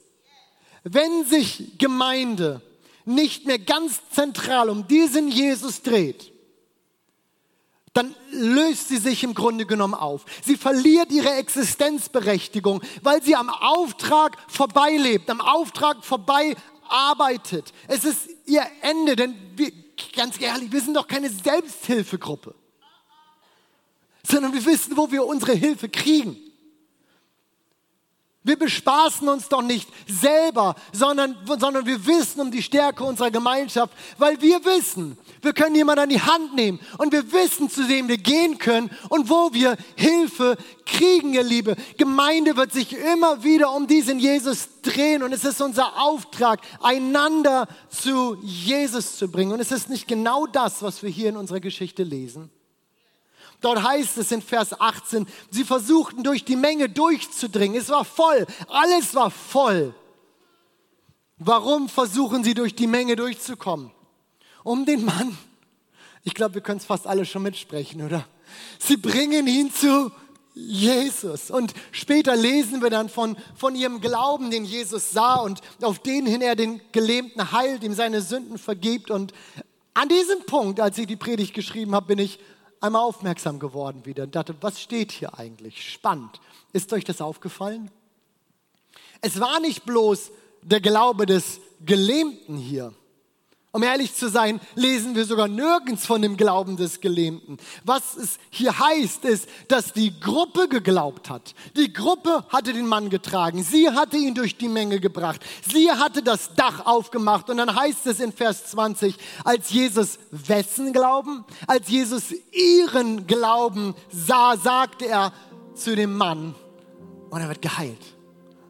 Wenn 0.84 1.24
sich 1.26 1.76
Gemeinde 1.76 2.62
nicht 3.06 3.46
mehr 3.46 3.58
ganz 3.58 4.00
zentral 4.10 4.68
um 4.68 4.86
diesen 4.86 5.28
Jesus 5.28 5.80
dreht, 5.82 6.32
dann 7.94 8.14
löst 8.30 8.88
sie 8.88 8.98
sich 8.98 9.24
im 9.24 9.32
Grunde 9.32 9.64
genommen 9.64 9.94
auf. 9.94 10.26
Sie 10.44 10.56
verliert 10.56 11.10
ihre 11.10 11.30
Existenzberechtigung, 11.30 12.82
weil 13.02 13.22
sie 13.22 13.34
am 13.34 13.48
Auftrag 13.48 14.36
vorbeilebt, 14.48 15.30
am 15.30 15.40
Auftrag 15.40 16.04
vorbei 16.04 16.54
arbeitet. 16.88 17.72
Es 17.88 18.04
ist 18.04 18.28
ihr 18.44 18.66
Ende, 18.82 19.16
denn 19.16 19.34
wir, 19.56 19.72
ganz 20.14 20.38
ehrlich, 20.38 20.70
wir 20.70 20.80
sind 20.82 20.94
doch 20.94 21.08
keine 21.08 21.30
Selbsthilfegruppe, 21.30 22.54
sondern 24.22 24.52
wir 24.52 24.64
wissen, 24.66 24.96
wo 24.96 25.10
wir 25.10 25.24
unsere 25.24 25.54
Hilfe 25.54 25.88
kriegen. 25.88 26.36
Wir 28.46 28.56
bespaßen 28.56 29.28
uns 29.28 29.48
doch 29.48 29.60
nicht 29.60 29.88
selber, 30.06 30.76
sondern, 30.92 31.36
sondern 31.58 31.84
wir 31.84 32.06
wissen 32.06 32.40
um 32.40 32.52
die 32.52 32.62
Stärke 32.62 33.02
unserer 33.02 33.32
Gemeinschaft, 33.32 33.92
weil 34.18 34.40
wir 34.40 34.64
wissen, 34.64 35.18
wir 35.42 35.52
können 35.52 35.74
jemanden 35.74 36.04
an 36.04 36.08
die 36.08 36.22
Hand 36.22 36.54
nehmen 36.54 36.78
und 36.98 37.12
wir 37.12 37.32
wissen, 37.32 37.68
zu 37.68 37.88
dem 37.88 38.06
wir 38.06 38.18
gehen 38.18 38.58
können 38.58 38.88
und 39.08 39.28
wo 39.28 39.52
wir 39.52 39.76
Hilfe 39.96 40.56
kriegen, 40.86 41.34
ihr 41.34 41.42
Liebe. 41.42 41.74
Gemeinde 41.98 42.56
wird 42.56 42.72
sich 42.72 42.92
immer 42.92 43.42
wieder 43.42 43.72
um 43.72 43.88
diesen 43.88 44.20
Jesus 44.20 44.68
drehen 44.82 45.24
und 45.24 45.32
es 45.32 45.44
ist 45.44 45.60
unser 45.60 46.00
Auftrag, 46.00 46.60
einander 46.80 47.66
zu 47.88 48.36
Jesus 48.44 49.16
zu 49.16 49.28
bringen. 49.28 49.50
Und 49.50 49.60
es 49.60 49.72
ist 49.72 49.90
nicht 49.90 50.06
genau 50.06 50.46
das, 50.46 50.82
was 50.82 51.02
wir 51.02 51.10
hier 51.10 51.30
in 51.30 51.36
unserer 51.36 51.58
Geschichte 51.58 52.04
lesen. 52.04 52.48
Dort 53.60 53.82
heißt 53.82 54.18
es 54.18 54.32
in 54.32 54.42
Vers 54.42 54.78
18, 54.78 55.26
sie 55.50 55.64
versuchten 55.64 56.22
durch 56.22 56.44
die 56.44 56.56
Menge 56.56 56.88
durchzudringen. 56.88 57.78
Es 57.78 57.88
war 57.88 58.04
voll, 58.04 58.46
alles 58.68 59.14
war 59.14 59.30
voll. 59.30 59.94
Warum 61.38 61.88
versuchen 61.88 62.44
sie 62.44 62.54
durch 62.54 62.74
die 62.74 62.86
Menge 62.86 63.16
durchzukommen? 63.16 63.90
Um 64.62 64.84
den 64.86 65.04
Mann. 65.04 65.36
Ich 66.24 66.34
glaube, 66.34 66.54
wir 66.54 66.60
können 66.60 66.78
es 66.78 66.86
fast 66.86 67.06
alle 67.06 67.24
schon 67.24 67.42
mitsprechen, 67.42 68.02
oder? 68.02 68.26
Sie 68.78 68.96
bringen 68.96 69.46
ihn 69.46 69.72
zu 69.72 70.10
Jesus. 70.54 71.50
Und 71.50 71.74
später 71.92 72.34
lesen 72.34 72.82
wir 72.82 72.88
dann 72.88 73.10
von, 73.10 73.36
von 73.54 73.76
ihrem 73.76 74.00
Glauben, 74.00 74.50
den 74.50 74.64
Jesus 74.64 75.10
sah 75.12 75.36
und 75.36 75.60
auf 75.82 75.98
den 75.98 76.24
hin 76.24 76.40
er 76.40 76.56
den 76.56 76.80
Gelähmten 76.92 77.52
heilt, 77.52 77.84
ihm 77.84 77.92
seine 77.92 78.22
Sünden 78.22 78.56
vergibt. 78.56 79.10
Und 79.10 79.34
an 79.92 80.08
diesem 80.08 80.44
Punkt, 80.46 80.80
als 80.80 80.96
ich 80.96 81.06
die 81.06 81.16
Predigt 81.16 81.52
geschrieben 81.52 81.94
habe, 81.94 82.06
bin 82.06 82.18
ich 82.18 82.38
einmal 82.80 83.02
aufmerksam 83.02 83.58
geworden 83.58 84.04
wieder 84.04 84.24
und 84.24 84.34
dachte, 84.34 84.54
was 84.60 84.80
steht 84.80 85.12
hier 85.12 85.38
eigentlich? 85.38 85.92
Spannend. 85.92 86.40
Ist 86.72 86.92
euch 86.92 87.04
das 87.04 87.20
aufgefallen? 87.20 87.90
Es 89.20 89.40
war 89.40 89.60
nicht 89.60 89.84
bloß 89.84 90.30
der 90.62 90.80
Glaube 90.80 91.26
des 91.26 91.60
Gelähmten 91.84 92.56
hier, 92.56 92.92
um 93.72 93.82
ehrlich 93.82 94.14
zu 94.14 94.30
sein, 94.30 94.60
lesen 94.74 95.14
wir 95.14 95.26
sogar 95.26 95.48
nirgends 95.48 96.06
von 96.06 96.22
dem 96.22 96.36
Glauben 96.36 96.76
des 96.76 97.00
Gelähmten. 97.00 97.58
Was 97.84 98.16
es 98.16 98.38
hier 98.48 98.78
heißt, 98.78 99.24
ist, 99.26 99.48
dass 99.68 99.92
die 99.92 100.18
Gruppe 100.18 100.68
geglaubt 100.68 101.28
hat. 101.28 101.54
Die 101.76 101.92
Gruppe 101.92 102.44
hatte 102.48 102.72
den 102.72 102.86
Mann 102.86 103.10
getragen. 103.10 103.62
Sie 103.62 103.90
hatte 103.90 104.16
ihn 104.16 104.34
durch 104.34 104.56
die 104.56 104.68
Menge 104.68 104.98
gebracht. 104.98 105.40
Sie 105.70 105.90
hatte 105.90 106.22
das 106.22 106.54
Dach 106.54 106.86
aufgemacht. 106.86 107.50
Und 107.50 107.58
dann 107.58 107.74
heißt 107.74 108.06
es 108.06 108.20
in 108.20 108.32
Vers 108.32 108.66
20, 108.66 109.14
als 109.44 109.70
Jesus 109.70 110.18
wessen 110.30 110.94
Glauben? 110.94 111.44
Als 111.66 111.88
Jesus 111.88 112.32
ihren 112.52 113.26
Glauben 113.26 113.94
sah, 114.10 114.56
sagte 114.56 115.06
er 115.06 115.32
zu 115.74 115.94
dem 115.94 116.16
Mann, 116.16 116.54
und 117.28 117.40
er 117.40 117.48
wird 117.48 117.60
geheilt. 117.60 118.00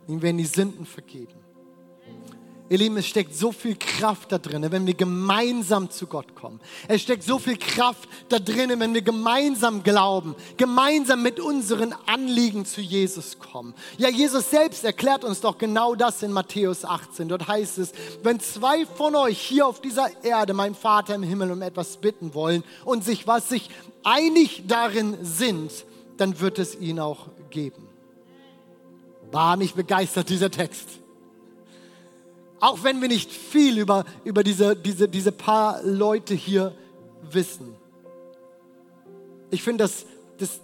Ihm 0.08 0.22
werden 0.22 0.38
die 0.38 0.46
Sünden 0.46 0.86
vergeben. 0.86 1.45
Ihr 2.68 2.78
Lieben, 2.78 2.96
es 2.96 3.06
steckt 3.06 3.32
so 3.32 3.52
viel 3.52 3.76
Kraft 3.76 4.32
da 4.32 4.38
drin, 4.38 4.66
wenn 4.72 4.88
wir 4.88 4.94
gemeinsam 4.94 5.88
zu 5.88 6.08
Gott 6.08 6.34
kommen. 6.34 6.58
Es 6.88 7.00
steckt 7.00 7.22
so 7.22 7.38
viel 7.38 7.56
Kraft 7.56 8.08
da 8.28 8.40
drin, 8.40 8.72
wenn 8.80 8.92
wir 8.92 9.02
gemeinsam 9.02 9.84
glauben, 9.84 10.34
gemeinsam 10.56 11.22
mit 11.22 11.38
unseren 11.38 11.94
Anliegen 12.06 12.66
zu 12.66 12.80
Jesus 12.80 13.38
kommen. 13.38 13.72
Ja, 13.98 14.08
Jesus 14.08 14.50
selbst 14.50 14.84
erklärt 14.84 15.22
uns 15.22 15.40
doch 15.40 15.58
genau 15.58 15.94
das 15.94 16.24
in 16.24 16.32
Matthäus 16.32 16.84
18. 16.84 17.28
Dort 17.28 17.46
heißt 17.46 17.78
es, 17.78 17.92
wenn 18.24 18.40
zwei 18.40 18.84
von 18.84 19.14
euch 19.14 19.38
hier 19.40 19.64
auf 19.64 19.80
dieser 19.80 20.08
Erde, 20.24 20.52
mein 20.52 20.74
Vater 20.74 21.14
im 21.14 21.22
Himmel, 21.22 21.52
um 21.52 21.62
etwas 21.62 21.98
bitten 21.98 22.34
wollen 22.34 22.64
und 22.84 23.04
sich 23.04 23.28
was 23.28 23.48
sich 23.48 23.70
einig 24.02 24.64
darin 24.66 25.16
sind, 25.22 25.70
dann 26.16 26.40
wird 26.40 26.58
es 26.58 26.74
ihn 26.74 26.98
auch 26.98 27.28
geben. 27.50 27.88
War 29.30 29.56
mich 29.56 29.74
begeistert 29.74 30.30
dieser 30.30 30.50
Text. 30.50 31.05
Auch 32.66 32.82
wenn 32.82 33.00
wir 33.00 33.06
nicht 33.06 33.30
viel 33.30 33.78
über, 33.78 34.04
über 34.24 34.42
diese, 34.42 34.74
diese, 34.74 35.08
diese 35.08 35.30
paar 35.30 35.80
Leute 35.84 36.34
hier 36.34 36.74
wissen. 37.30 37.76
Ich 39.52 39.62
finde, 39.62 39.84
dass, 39.84 40.04
dass, 40.38 40.60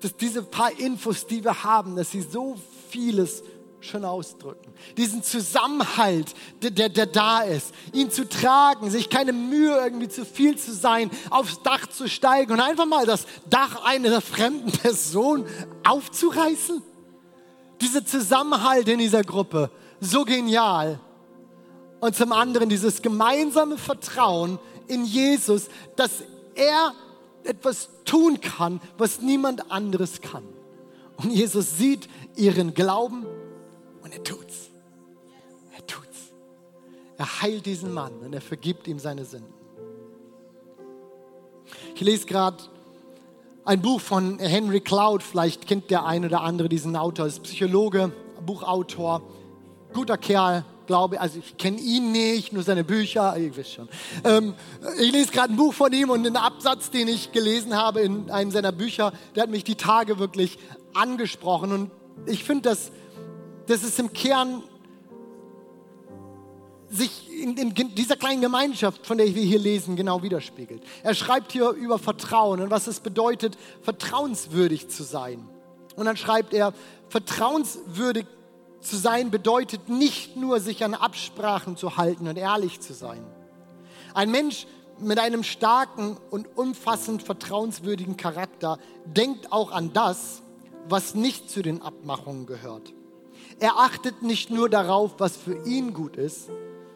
dass 0.00 0.16
diese 0.16 0.42
paar 0.42 0.76
Infos, 0.80 1.24
die 1.28 1.44
wir 1.44 1.62
haben, 1.62 1.94
dass 1.94 2.10
sie 2.10 2.22
so 2.22 2.56
vieles 2.90 3.44
schon 3.78 4.04
ausdrücken. 4.04 4.72
Diesen 4.96 5.22
Zusammenhalt, 5.22 6.34
der, 6.62 6.72
der, 6.72 6.88
der, 6.88 7.06
da 7.06 7.42
ist, 7.42 7.72
ihn 7.92 8.10
zu 8.10 8.28
tragen, 8.28 8.90
sich 8.90 9.08
keine 9.08 9.32
Mühe 9.32 9.76
irgendwie 9.76 10.08
zu 10.08 10.24
viel 10.24 10.58
zu 10.58 10.74
sein, 10.74 11.12
aufs 11.30 11.62
Dach 11.62 11.86
zu 11.86 12.08
steigen 12.08 12.54
und 12.54 12.60
einfach 12.60 12.86
mal 12.86 13.06
das 13.06 13.26
Dach 13.48 13.84
einer 13.84 14.20
fremden 14.20 14.72
Person 14.72 15.46
aufzureißen. 15.84 16.82
Dieser 17.80 18.04
Zusammenhalt 18.04 18.88
in 18.88 18.98
dieser 18.98 19.22
Gruppe 19.22 19.70
so 20.02 20.24
genial. 20.24 20.98
Und 22.00 22.16
zum 22.16 22.32
anderen 22.32 22.68
dieses 22.68 23.00
gemeinsame 23.00 23.78
Vertrauen 23.78 24.58
in 24.88 25.04
Jesus, 25.04 25.68
dass 25.96 26.24
er 26.54 26.92
etwas 27.44 27.88
tun 28.04 28.40
kann, 28.40 28.80
was 28.98 29.20
niemand 29.20 29.70
anderes 29.70 30.20
kann. 30.20 30.44
Und 31.16 31.30
Jesus 31.30 31.78
sieht 31.78 32.08
ihren 32.34 32.74
Glauben 32.74 33.24
und 34.02 34.12
er 34.12 34.24
tut's. 34.24 34.70
Er 35.76 35.86
tut's. 35.86 36.32
Er 37.16 37.42
heilt 37.42 37.64
diesen 37.66 37.94
Mann 37.94 38.12
und 38.24 38.32
er 38.32 38.40
vergibt 38.40 38.88
ihm 38.88 38.98
seine 38.98 39.24
Sünden. 39.24 39.54
Ich 41.94 42.00
lese 42.00 42.26
gerade 42.26 42.64
ein 43.64 43.80
Buch 43.80 44.00
von 44.00 44.40
Henry 44.40 44.80
Cloud, 44.80 45.22
vielleicht 45.22 45.68
kennt 45.68 45.90
der 45.90 46.04
eine 46.04 46.26
oder 46.26 46.40
andere 46.40 46.68
diesen 46.68 46.96
Autor, 46.96 47.26
ist 47.26 47.44
Psychologe, 47.44 48.10
Buchautor, 48.44 49.22
guter 49.92 50.16
Kerl, 50.16 50.64
glaube, 50.86 51.20
also 51.20 51.38
ich 51.38 51.56
kenne 51.56 51.78
ihn 51.78 52.12
nicht, 52.12 52.52
nur 52.52 52.62
seine 52.62 52.84
Bücher, 52.84 53.36
ich 53.36 53.56
weiß 53.56 53.70
schon. 53.70 53.88
Ähm, 54.24 54.54
ich 54.98 55.12
lese 55.12 55.32
gerade 55.32 55.52
ein 55.52 55.56
Buch 55.56 55.72
von 55.72 55.92
ihm 55.92 56.10
und 56.10 56.26
einen 56.26 56.36
Absatz, 56.36 56.90
den 56.90 57.08
ich 57.08 57.32
gelesen 57.32 57.76
habe 57.76 58.00
in 58.00 58.30
einem 58.30 58.50
seiner 58.50 58.72
Bücher, 58.72 59.12
der 59.34 59.44
hat 59.44 59.50
mich 59.50 59.64
die 59.64 59.76
Tage 59.76 60.18
wirklich 60.18 60.58
angesprochen 60.94 61.72
und 61.72 61.90
ich 62.26 62.44
finde, 62.44 62.68
dass 62.70 62.92
das 63.66 63.84
ist 63.84 63.98
im 63.98 64.12
Kern 64.12 64.62
sich 66.90 67.30
in, 67.32 67.56
in, 67.56 67.94
dieser 67.94 68.16
kleinen 68.16 68.42
Gemeinschaft, 68.42 69.06
von 69.06 69.16
der 69.16 69.34
wir 69.34 69.42
hier 69.42 69.58
lesen, 69.58 69.96
genau 69.96 70.22
widerspiegelt. 70.22 70.82
Er 71.02 71.14
schreibt 71.14 71.52
hier 71.52 71.70
über 71.70 71.98
Vertrauen 71.98 72.60
und 72.60 72.70
was 72.70 72.86
es 72.86 73.00
bedeutet, 73.00 73.56
vertrauenswürdig 73.80 74.88
zu 74.88 75.02
sein. 75.02 75.48
Und 75.96 76.04
dann 76.04 76.18
schreibt 76.18 76.52
er, 76.52 76.74
vertrauenswürdig 77.08 78.26
zu 78.82 78.96
sein 78.96 79.30
bedeutet 79.30 79.88
nicht 79.88 80.36
nur, 80.36 80.60
sich 80.60 80.84
an 80.84 80.94
Absprachen 80.94 81.76
zu 81.76 81.96
halten 81.96 82.28
und 82.28 82.36
ehrlich 82.36 82.80
zu 82.80 82.92
sein. 82.92 83.24
Ein 84.14 84.30
Mensch 84.30 84.66
mit 84.98 85.18
einem 85.18 85.42
starken 85.42 86.16
und 86.30 86.56
umfassend 86.56 87.22
vertrauenswürdigen 87.22 88.16
Charakter 88.16 88.78
denkt 89.04 89.52
auch 89.52 89.72
an 89.72 89.92
das, 89.92 90.42
was 90.88 91.14
nicht 91.14 91.50
zu 91.50 91.62
den 91.62 91.82
Abmachungen 91.82 92.46
gehört. 92.46 92.92
Er 93.58 93.78
achtet 93.78 94.22
nicht 94.22 94.50
nur 94.50 94.68
darauf, 94.68 95.12
was 95.18 95.36
für 95.36 95.64
ihn 95.66 95.94
gut 95.94 96.16
ist, 96.16 96.50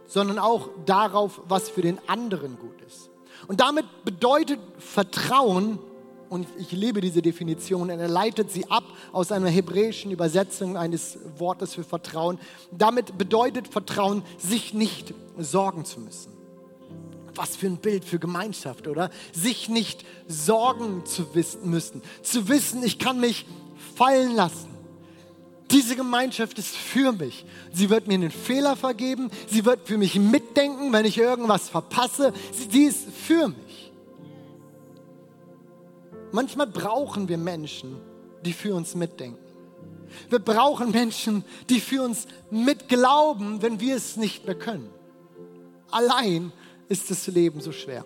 sondern 0.07 0.38
auch 0.38 0.68
darauf, 0.85 1.40
was 1.49 1.68
für 1.68 1.83
den 1.83 1.99
anderen 2.07 2.59
gut 2.59 2.81
ist. 2.87 3.11
Und 3.49 3.61
damit 3.61 3.87
bedeutet 4.05 4.61
Vertrauen, 4.79 5.79
und 6.28 6.46
ich 6.58 6.72
liebe 6.72 7.00
diese 7.00 7.22
Definition, 7.22 7.88
er 7.88 8.08
leitet 8.08 8.50
sie 8.50 8.68
ab 8.70 8.84
aus 9.12 9.32
einer 9.32 9.48
hebräischen 9.48 10.10
Übersetzung 10.10 10.76
eines 10.76 11.18
Wortes 11.38 11.74
für 11.74 11.84
Vertrauen. 11.84 12.38
Damit 12.70 13.16
bedeutet 13.18 13.68
Vertrauen, 13.68 14.22
sich 14.38 14.74
nicht 14.74 15.14
sorgen 15.38 15.84
zu 15.84 16.00
müssen. 16.00 16.32
Was 17.34 17.54
für 17.54 17.66
ein 17.66 17.76
Bild 17.76 18.04
für 18.04 18.18
Gemeinschaft, 18.18 18.88
oder? 18.88 19.10
Sich 19.32 19.68
nicht 19.68 20.04
sorgen 20.26 21.04
zu 21.04 21.34
wissen 21.34 21.68
müssen. 21.70 22.02
Zu 22.22 22.48
wissen, 22.48 22.82
ich 22.82 22.98
kann 22.98 23.20
mich 23.20 23.46
fallen 23.94 24.34
lassen. 24.34 24.76
Diese 25.70 25.96
Gemeinschaft 25.96 26.58
ist 26.58 26.76
für 26.76 27.12
mich. 27.12 27.44
Sie 27.72 27.90
wird 27.90 28.06
mir 28.06 28.14
einen 28.14 28.30
Fehler 28.30 28.76
vergeben. 28.76 29.30
Sie 29.48 29.64
wird 29.64 29.86
für 29.86 29.98
mich 29.98 30.14
mitdenken, 30.14 30.92
wenn 30.92 31.04
ich 31.04 31.18
irgendwas 31.18 31.68
verpasse. 31.68 32.32
Sie, 32.70 32.84
ist 32.84 33.08
für 33.10 33.48
mich. 33.48 33.65
Manchmal 36.32 36.66
brauchen 36.66 37.28
wir 37.28 37.38
Menschen, 37.38 37.96
die 38.44 38.52
für 38.52 38.74
uns 38.74 38.94
mitdenken. 38.94 39.38
Wir 40.30 40.38
brauchen 40.38 40.90
Menschen, 40.90 41.44
die 41.68 41.80
für 41.80 42.02
uns 42.02 42.26
mitglauben, 42.50 43.62
wenn 43.62 43.80
wir 43.80 43.96
es 43.96 44.16
nicht 44.16 44.46
mehr 44.46 44.54
können. 44.54 44.90
Allein 45.90 46.52
ist 46.88 47.10
das 47.10 47.26
Leben 47.26 47.60
so 47.60 47.72
schwer. 47.72 48.04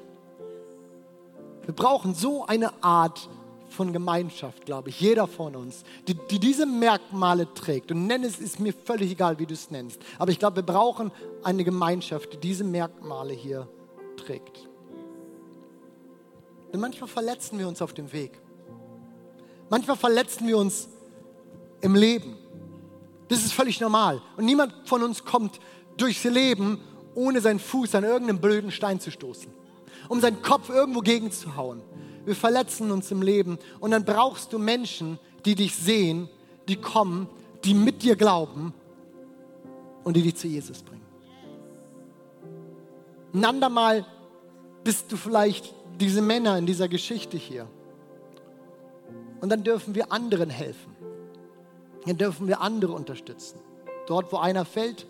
Wir 1.64 1.74
brauchen 1.74 2.14
so 2.14 2.46
eine 2.46 2.82
Art 2.82 3.28
von 3.68 3.92
Gemeinschaft, 3.92 4.66
glaube 4.66 4.88
ich, 4.88 5.00
jeder 5.00 5.26
von 5.26 5.54
uns, 5.54 5.84
die, 6.08 6.14
die 6.14 6.40
diese 6.40 6.66
Merkmale 6.66 7.52
trägt. 7.54 7.92
Und 7.92 8.06
nenn 8.06 8.24
es, 8.24 8.38
ist 8.38 8.58
mir 8.58 8.72
völlig 8.72 9.12
egal, 9.12 9.38
wie 9.38 9.46
du 9.46 9.54
es 9.54 9.70
nennst. 9.70 10.00
Aber 10.18 10.32
ich 10.32 10.38
glaube, 10.38 10.56
wir 10.56 10.62
brauchen 10.64 11.12
eine 11.44 11.64
Gemeinschaft, 11.64 12.32
die 12.32 12.38
diese 12.38 12.64
Merkmale 12.64 13.32
hier 13.32 13.68
trägt. 14.16 14.69
Denn 16.72 16.80
manchmal 16.80 17.08
verletzen 17.08 17.58
wir 17.58 17.68
uns 17.68 17.82
auf 17.82 17.92
dem 17.92 18.12
Weg. 18.12 18.40
Manchmal 19.68 19.96
verletzen 19.96 20.46
wir 20.46 20.58
uns 20.58 20.88
im 21.80 21.94
Leben. 21.94 22.36
Das 23.28 23.44
ist 23.44 23.52
völlig 23.52 23.80
normal. 23.80 24.20
Und 24.36 24.44
niemand 24.44 24.72
von 24.84 25.02
uns 25.02 25.24
kommt 25.24 25.60
durchs 25.96 26.24
Leben, 26.24 26.80
ohne 27.14 27.40
seinen 27.40 27.60
Fuß 27.60 27.94
an 27.94 28.04
irgendeinen 28.04 28.40
blöden 28.40 28.70
Stein 28.70 29.00
zu 29.00 29.10
stoßen, 29.10 29.52
um 30.08 30.20
seinen 30.20 30.42
Kopf 30.42 30.68
irgendwo 30.68 31.00
gegenzuhauen 31.00 31.82
wir 32.24 32.36
verletzen 32.36 32.90
uns 32.90 33.10
im 33.10 33.22
Leben. 33.22 33.58
Und 33.80 33.90
dann 33.92 34.04
brauchst 34.04 34.52
du 34.52 34.58
Menschen, 34.58 35.18
die 35.44 35.54
dich 35.54 35.74
sehen, 35.74 36.28
die 36.68 36.76
kommen, 36.76 37.28
die 37.64 37.74
mit 37.74 38.02
dir 38.02 38.16
glauben 38.16 38.74
und 40.04 40.16
die 40.16 40.22
dich 40.22 40.36
zu 40.36 40.46
Jesus 40.46 40.82
bringen. 40.82 41.04
Ein 43.32 43.44
andermal 43.44 44.06
bist 44.84 45.10
du 45.10 45.16
vielleicht 45.16 45.74
diese 46.00 46.22
Männer 46.22 46.56
in 46.58 46.66
dieser 46.66 46.88
Geschichte 46.88 47.36
hier. 47.36 47.68
Und 49.40 49.50
dann 49.50 49.62
dürfen 49.62 49.94
wir 49.94 50.12
anderen 50.12 50.50
helfen. 50.50 50.96
Dann 52.06 52.16
dürfen 52.16 52.48
wir 52.48 52.60
andere 52.60 52.92
unterstützen. 52.92 53.60
Dort, 54.06 54.32
wo 54.32 54.38
einer 54.38 54.64
fällt, 54.64 55.06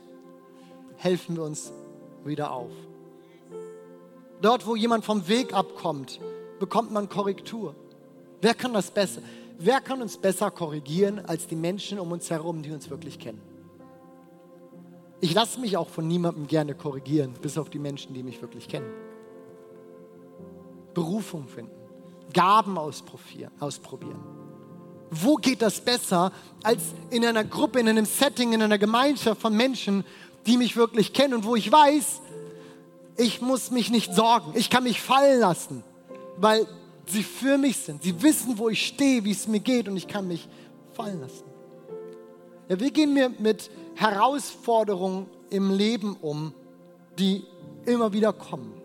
helfen 0.96 1.36
wir 1.36 1.44
uns 1.44 1.72
wieder 2.24 2.52
auf. 2.52 2.72
Dort, 4.42 4.66
wo 4.66 4.74
jemand 4.74 5.04
vom 5.04 5.28
Weg 5.28 5.54
abkommt, 5.54 6.20
bekommt 6.58 6.90
man 6.90 7.08
Korrektur. 7.08 7.74
Wer 8.40 8.54
kann 8.54 8.72
das 8.72 8.90
besser? 8.90 9.22
Wer 9.58 9.80
kann 9.80 10.00
uns 10.00 10.16
besser 10.16 10.50
korrigieren 10.50 11.20
als 11.26 11.46
die 11.46 11.56
Menschen 11.56 11.98
um 11.98 12.12
uns 12.12 12.30
herum, 12.30 12.62
die 12.62 12.72
uns 12.72 12.88
wirklich 12.88 13.18
kennen? 13.18 13.42
Ich 15.20 15.34
lasse 15.34 15.60
mich 15.60 15.76
auch 15.76 15.88
von 15.88 16.08
niemandem 16.08 16.46
gerne 16.46 16.74
korrigieren, 16.74 17.34
bis 17.42 17.58
auf 17.58 17.68
die 17.68 17.78
Menschen, 17.78 18.14
die 18.14 18.22
mich 18.22 18.40
wirklich 18.40 18.68
kennen. 18.68 18.90
Berufung 21.02 21.48
finden, 21.48 21.72
Gaben 22.32 22.78
ausprobieren. 22.78 24.20
Wo 25.10 25.36
geht 25.36 25.60
das 25.62 25.80
besser 25.80 26.32
als 26.62 26.82
in 27.10 27.24
einer 27.24 27.44
Gruppe, 27.44 27.80
in 27.80 27.88
einem 27.88 28.04
Setting, 28.04 28.52
in 28.52 28.62
einer 28.62 28.78
Gemeinschaft 28.78 29.40
von 29.40 29.56
Menschen, 29.56 30.04
die 30.46 30.56
mich 30.56 30.76
wirklich 30.76 31.12
kennen 31.12 31.34
und 31.34 31.44
wo 31.44 31.56
ich 31.56 31.70
weiß, 31.70 32.20
ich 33.16 33.40
muss 33.40 33.70
mich 33.70 33.90
nicht 33.90 34.14
sorgen, 34.14 34.52
ich 34.54 34.70
kann 34.70 34.84
mich 34.84 35.00
fallen 35.00 35.40
lassen 35.40 35.82
weil 36.40 36.66
sie 37.06 37.22
für 37.22 37.58
mich 37.58 37.76
sind. 37.76 38.02
Sie 38.02 38.22
wissen, 38.22 38.58
wo 38.58 38.68
ich 38.68 38.86
stehe, 38.86 39.24
wie 39.24 39.32
es 39.32 39.46
mir 39.46 39.60
geht 39.60 39.88
und 39.88 39.96
ich 39.96 40.08
kann 40.08 40.26
mich 40.26 40.48
fallen 40.92 41.20
lassen. 41.20 41.44
Ja, 42.68 42.80
wie 42.80 42.90
gehen 42.90 43.14
wir 43.14 43.28
mit 43.28 43.70
Herausforderungen 43.94 45.26
im 45.50 45.70
Leben 45.70 46.16
um, 46.20 46.54
die 47.18 47.44
immer 47.84 48.12
wieder 48.12 48.32
kommen? 48.32 48.79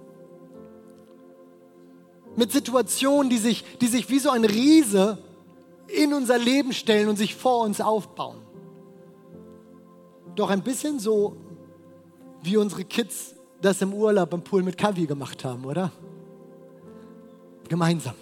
Mit 2.35 2.51
Situationen, 2.51 3.29
die 3.29 3.37
sich, 3.37 3.63
die 3.79 3.87
sich 3.87 4.09
wie 4.09 4.19
so 4.19 4.29
ein 4.29 4.45
Riese 4.45 5.17
in 5.87 6.13
unser 6.13 6.37
Leben 6.37 6.73
stellen 6.73 7.07
und 7.07 7.17
sich 7.17 7.35
vor 7.35 7.61
uns 7.63 7.79
aufbauen. 7.81 8.37
Doch 10.35 10.49
ein 10.49 10.61
bisschen 10.61 10.99
so, 10.99 11.37
wie 12.41 12.57
unsere 12.57 12.83
Kids 12.83 13.35
das 13.61 13.81
im 13.81 13.93
Urlaub 13.93 14.33
im 14.33 14.43
Pool 14.43 14.63
mit 14.63 14.77
Kavi 14.77 15.05
gemacht 15.05 15.43
haben, 15.43 15.65
oder? 15.65 15.91
Gemeinsam. 17.67 18.13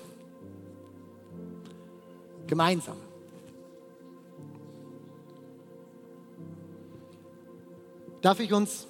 Gemeinsam. 2.47 2.97
Darf 8.21 8.39
ich 8.39 8.53
uns 8.53 8.87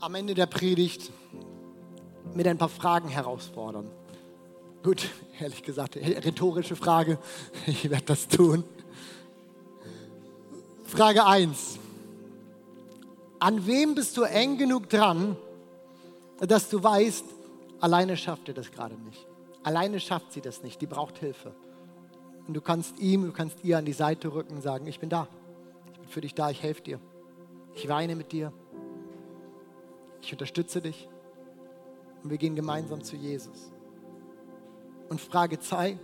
am 0.00 0.16
Ende 0.16 0.34
der 0.34 0.46
Predigt 0.46 1.12
mit 2.34 2.46
ein 2.48 2.58
paar 2.58 2.68
Fragen 2.68 3.08
herausfordern? 3.08 3.88
Gut, 4.82 5.08
ehrlich 5.40 5.62
gesagt, 5.62 5.96
rhetorische 5.96 6.76
Frage. 6.76 7.18
Ich 7.66 7.88
werde 7.88 8.04
das 8.06 8.26
tun. 8.26 8.64
Frage 10.84 11.24
1. 11.24 11.78
An 13.38 13.66
wem 13.66 13.94
bist 13.94 14.16
du 14.16 14.22
eng 14.22 14.58
genug 14.58 14.88
dran, 14.88 15.36
dass 16.40 16.68
du 16.68 16.82
weißt, 16.82 17.24
alleine 17.80 18.16
schafft 18.16 18.48
ihr 18.48 18.54
das 18.54 18.70
gerade 18.70 18.96
nicht? 18.96 19.26
Alleine 19.62 20.00
schafft 20.00 20.32
sie 20.32 20.40
das 20.40 20.62
nicht, 20.62 20.80
die 20.80 20.86
braucht 20.86 21.18
Hilfe. 21.18 21.54
Und 22.48 22.54
du 22.54 22.60
kannst 22.60 22.98
ihm, 22.98 23.24
du 23.24 23.32
kannst 23.32 23.64
ihr 23.64 23.78
an 23.78 23.84
die 23.84 23.92
Seite 23.92 24.32
rücken 24.32 24.56
und 24.56 24.62
sagen, 24.62 24.86
ich 24.86 24.98
bin 24.98 25.08
da, 25.08 25.28
ich 25.92 26.00
bin 26.00 26.08
für 26.08 26.20
dich 26.20 26.34
da, 26.34 26.50
ich 26.50 26.62
helfe 26.62 26.82
dir. 26.82 27.00
Ich 27.74 27.88
weine 27.88 28.16
mit 28.16 28.32
dir. 28.32 28.52
Ich 30.20 30.32
unterstütze 30.32 30.80
dich. 30.80 31.08
Und 32.22 32.30
wir 32.30 32.38
gehen 32.38 32.54
gemeinsam 32.54 33.02
zu 33.02 33.16
Jesus. 33.16 33.71
Und 35.12 35.20
Frage 35.20 35.60
2, 35.60 35.98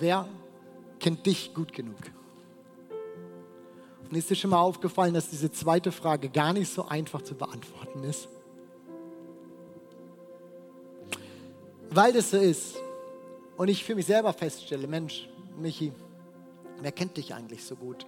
wer 0.00 0.26
kennt 0.98 1.24
dich 1.24 1.54
gut 1.54 1.72
genug? 1.72 2.00
Und 4.02 4.16
ist 4.16 4.28
dir 4.28 4.34
schon 4.34 4.50
mal 4.50 4.58
aufgefallen, 4.58 5.14
dass 5.14 5.30
diese 5.30 5.52
zweite 5.52 5.92
Frage 5.92 6.30
gar 6.30 6.52
nicht 6.52 6.68
so 6.68 6.88
einfach 6.88 7.22
zu 7.22 7.36
beantworten 7.36 8.02
ist? 8.02 8.26
Weil 11.90 12.12
das 12.12 12.32
so 12.32 12.38
ist 12.38 12.74
und 13.56 13.68
ich 13.68 13.84
für 13.84 13.94
mich 13.94 14.06
selber 14.06 14.32
feststelle, 14.32 14.88
Mensch, 14.88 15.28
Michi, 15.56 15.92
wer 16.80 16.90
kennt 16.90 17.18
dich 17.18 17.34
eigentlich 17.34 17.64
so 17.64 17.76
gut? 17.76 18.04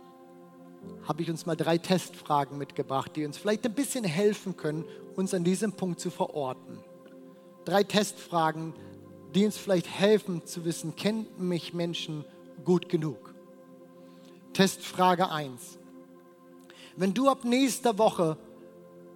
Habe 1.06 1.22
ich 1.22 1.30
uns 1.30 1.46
mal 1.46 1.54
drei 1.54 1.78
Testfragen 1.78 2.58
mitgebracht, 2.58 3.12
die 3.14 3.24
uns 3.24 3.38
vielleicht 3.38 3.64
ein 3.64 3.74
bisschen 3.74 4.02
helfen 4.02 4.56
können, 4.56 4.84
uns 5.14 5.32
an 5.32 5.44
diesem 5.44 5.72
Punkt 5.74 6.00
zu 6.00 6.10
verorten. 6.10 6.80
Drei 7.64 7.84
Testfragen, 7.84 8.74
die 9.34 9.44
uns 9.44 9.56
vielleicht 9.56 9.88
helfen 9.88 10.44
zu 10.46 10.64
wissen, 10.64 10.94
kennt 10.96 11.40
mich 11.40 11.72
Menschen 11.72 12.24
gut 12.64 12.88
genug? 12.88 13.34
Testfrage 14.52 15.30
1. 15.30 15.78
Wenn 16.96 17.14
du 17.14 17.28
ab 17.28 17.44
nächster 17.44 17.96
Woche 17.98 18.36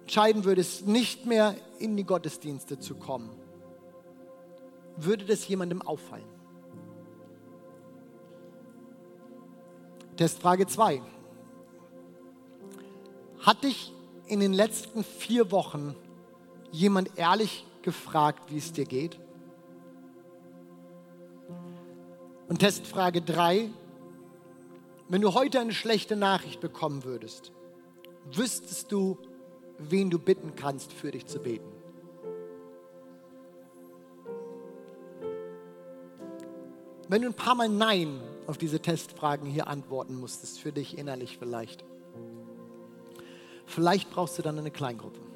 entscheiden 0.01 0.45
würdest, 0.45 0.87
nicht 0.87 1.25
mehr 1.25 1.55
in 1.79 1.95
die 1.95 2.03
Gottesdienste 2.03 2.79
zu 2.79 2.95
kommen, 2.95 3.29
würde 4.95 5.25
das 5.25 5.47
jemandem 5.47 5.81
auffallen? 5.83 6.25
Testfrage 10.15 10.65
2. 10.65 11.01
Hat 13.41 13.63
dich 13.63 13.93
in 14.25 14.39
den 14.39 14.53
letzten 14.53 15.03
vier 15.03 15.51
Wochen 15.51 15.95
jemand 16.71 17.11
ehrlich 17.17 17.65
gefragt, 17.83 18.51
wie 18.51 18.57
es 18.57 18.73
dir 18.73 18.85
geht? 18.85 19.19
Und 22.47 22.59
Testfrage 22.59 23.21
3. 23.21 23.69
Wenn 25.09 25.21
du 25.21 25.33
heute 25.33 25.59
eine 25.59 25.73
schlechte 25.73 26.15
Nachricht 26.15 26.61
bekommen 26.61 27.03
würdest, 27.03 27.51
wüsstest 28.31 28.91
du, 28.91 29.17
wen 29.77 30.09
du 30.09 30.17
bitten 30.17 30.55
kannst, 30.55 30.93
für 30.93 31.11
dich 31.11 31.25
zu 31.25 31.39
beten? 31.39 31.69
Wenn 37.09 37.21
du 37.21 37.29
ein 37.29 37.33
paar 37.33 37.55
Mal 37.55 37.69
Nein 37.69 38.21
auf 38.47 38.57
diese 38.57 38.81
Testfragen 38.81 39.45
hier 39.45 39.67
antworten 39.67 40.15
musstest, 40.15 40.59
für 40.59 40.71
dich 40.71 40.97
innerlich 40.97 41.37
vielleicht, 41.37 41.83
vielleicht 43.65 44.09
brauchst 44.09 44.37
du 44.37 44.41
dann 44.41 44.57
eine 44.57 44.71
Kleingruppe. 44.71 45.26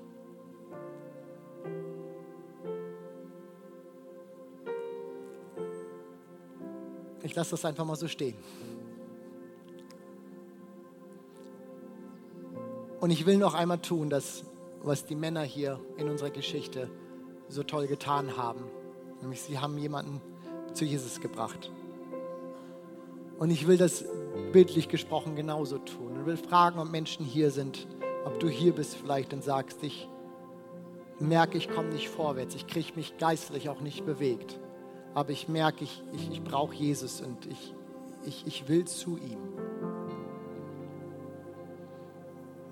Ich 7.32 7.36
lasse 7.38 7.52
das 7.52 7.64
einfach 7.64 7.86
mal 7.86 7.96
so 7.96 8.10
stehen. 8.10 8.36
Und 13.00 13.10
ich 13.10 13.26
will 13.26 13.38
noch 13.38 13.54
einmal 13.54 13.80
tun, 13.80 14.10
das, 14.10 14.44
was 14.84 15.06
die 15.06 15.16
Männer 15.16 15.44
hier 15.44 15.80
in 15.96 16.10
unserer 16.10 16.30
Geschichte 16.30 16.90
so 17.48 17.64
toll 17.64 17.88
getan 17.88 18.36
haben. 18.36 18.66
Nämlich 19.22 19.44
sie 19.44 19.60
haben 19.60 19.78
jemanden 19.78 20.20
zu 20.74 20.84
Jesus 20.84 21.22
gebracht. 21.22 21.72
Und 23.40 23.50
ich 23.50 23.66
will 23.66 23.78
das 23.78 24.04
bildlich 24.52 24.90
gesprochen 24.90 25.38
genauso 25.38 25.78
tun. 25.78 26.18
Und 26.18 26.26
will 26.26 26.36
fragen, 26.36 26.80
ob 26.80 26.92
Menschen 26.92 27.26
hier 27.26 27.50
sind, 27.50 27.88
ob 28.26 28.42
du 28.42 28.50
hier 28.50 28.74
bist 28.74 28.98
vielleicht 28.98 29.32
und 29.32 29.42
sagst, 29.42 29.82
ich 29.84 30.10
merke, 31.18 31.58
ich 31.58 31.70
komme 31.70 31.94
nicht 31.94 32.10
vorwärts, 32.10 32.56
ich 32.56 32.68
kriege 32.68 32.92
mich 32.98 33.18
geistlich 33.18 33.70
auch 33.70 33.80
nicht 33.80 34.06
bewegt. 34.06 34.60
Aber 35.14 35.32
ich 35.32 35.48
merke, 35.48 35.84
ich, 35.84 36.04
ich, 36.14 36.32
ich 36.32 36.44
brauche 36.44 36.74
Jesus 36.74 37.22
und 37.22 37.46
ich, 37.46 37.74
ich, 38.26 38.48
ich 38.48 38.68
will 38.68 38.86
zu 38.86 39.18
ihm. 39.18 39.40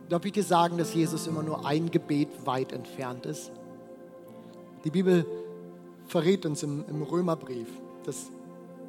Darf 0.07 0.25
ich 0.25 0.31
dir 0.31 0.43
sagen, 0.43 0.77
dass 0.77 0.93
Jesus 0.93 1.27
immer 1.27 1.43
nur 1.43 1.65
ein 1.65 1.91
Gebet 1.91 2.45
weit 2.45 2.71
entfernt 2.71 3.25
ist? 3.25 3.51
Die 4.83 4.89
Bibel 4.89 5.25
verrät 6.07 6.45
uns 6.45 6.63
im, 6.63 6.83
im 6.87 7.03
Römerbrief, 7.03 7.67
dass 8.05 8.31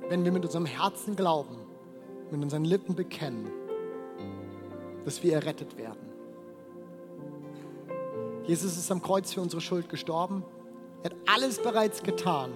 wenn 0.09 0.25
wir 0.25 0.33
mit 0.33 0.45
unserem 0.45 0.65
Herzen 0.65 1.17
glauben, 1.17 1.57
mit 2.31 2.43
unseren 2.43 2.65
Lippen 2.65 2.95
bekennen, 2.95 3.51
dass 5.05 5.23
wir 5.23 5.35
errettet 5.35 5.77
werden. 5.77 6.09
Jesus 8.47 8.77
ist 8.77 8.91
am 8.91 9.03
Kreuz 9.03 9.33
für 9.33 9.41
unsere 9.41 9.61
Schuld 9.61 9.89
gestorben. 9.89 10.45
Er 11.03 11.11
hat 11.11 11.17
alles 11.27 11.61
bereits 11.61 12.03
getan, 12.03 12.51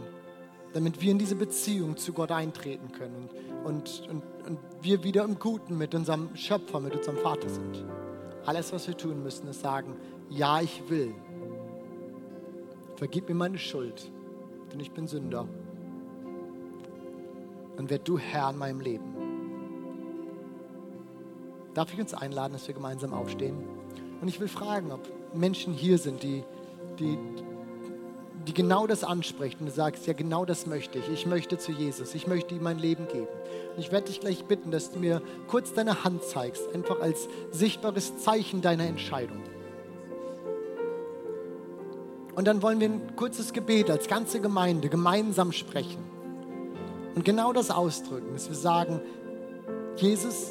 damit 0.75 1.01
wir 1.01 1.13
in 1.13 1.19
diese 1.19 1.37
Beziehung 1.37 1.97
zu 1.97 2.13
Gott 2.13 2.33
eintreten 2.33 2.91
können 2.91 3.31
und, 3.65 4.07
und, 4.11 4.23
und 4.47 4.59
wir 4.83 5.05
wieder 5.05 5.25
im 5.25 5.39
Guten 5.39 5.79
mit 5.79 5.95
unserem 5.95 6.35
Schöpfer, 6.35 6.81
mit 6.81 6.97
unserem 6.97 7.17
Vater 7.19 7.49
sind. 7.49 7.85
Alles, 8.45 8.73
was 8.73 8.89
wir 8.89 8.97
tun 8.97 9.23
müssen, 9.23 9.49
ist 9.49 9.61
sagen, 9.61 9.97
ja, 10.29 10.61
ich 10.61 10.83
will. 10.91 11.15
Vergib 12.97 13.29
mir 13.29 13.37
meine 13.37 13.57
Schuld, 13.57 14.11
denn 14.73 14.81
ich 14.81 14.91
bin 14.91 15.07
Sünder. 15.07 15.47
Und 17.77 17.89
werd 17.89 18.07
du 18.07 18.19
Herr 18.19 18.51
in 18.51 18.59
meinem 18.59 18.81
Leben. 18.81 19.15
Darf 21.73 21.93
ich 21.93 22.01
uns 22.01 22.15
einladen, 22.15 22.53
dass 22.53 22.67
wir 22.67 22.75
gemeinsam 22.75 23.15
aufstehen? 23.15 23.57
Und 24.21 24.27
ich 24.27 24.41
will 24.41 24.49
fragen, 24.49 24.91
ob 24.91 25.01
Menschen 25.35 25.73
hier 25.73 25.99
sind, 25.99 26.23
die, 26.23 26.43
die, 26.99 27.17
die 28.47 28.55
genau 28.55 28.87
das 28.87 29.05
ansprechen 29.05 29.61
und 29.61 29.67
du 29.67 29.73
sagst, 29.73 30.07
ja 30.07 30.13
genau 30.13 30.45
das 30.45 30.67
möchte 30.67 30.99
ich. 30.99 31.09
Ich 31.09 31.27
möchte 31.27 31.59
zu 31.59 31.73
Jesus, 31.73 32.15
ich 32.15 32.27
möchte 32.27 32.55
ihm 32.55 32.63
mein 32.63 32.79
Leben 32.79 33.09
geben. 33.09 33.29
Und 33.75 33.81
ich 33.81 33.91
werde 33.91 34.07
dich 34.09 34.21
gleich 34.21 34.45
bitten, 34.45 34.71
dass 34.71 34.93
du 34.93 34.99
mir 34.99 35.23
kurz 35.49 35.73
deine 35.73 36.05
Hand 36.05 36.23
zeigst, 36.25 36.63
einfach 36.75 37.01
als 37.01 37.29
sichtbares 37.51 38.19
Zeichen 38.19 38.61
deiner 38.61 38.87
Entscheidung. 38.87 39.41
Und 42.35 42.47
dann 42.47 42.63
wollen 42.63 42.81
wir 42.81 42.89
ein 42.89 43.17
kurzes 43.17 43.53
Gebet 43.53 43.91
als 43.91 44.09
ganze 44.09 44.41
Gemeinde 44.41 44.89
gemeinsam 44.89 45.53
sprechen. 45.53 46.03
Und 47.15 47.25
genau 47.25 47.53
das 47.53 47.71
ausdrücken, 47.71 48.33
dass 48.33 48.49
wir 48.49 48.57
sagen, 48.57 49.01
Jesus, 49.97 50.51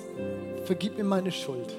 vergib 0.64 0.98
mir 0.98 1.04
meine 1.04 1.32
Schuld. 1.32 1.76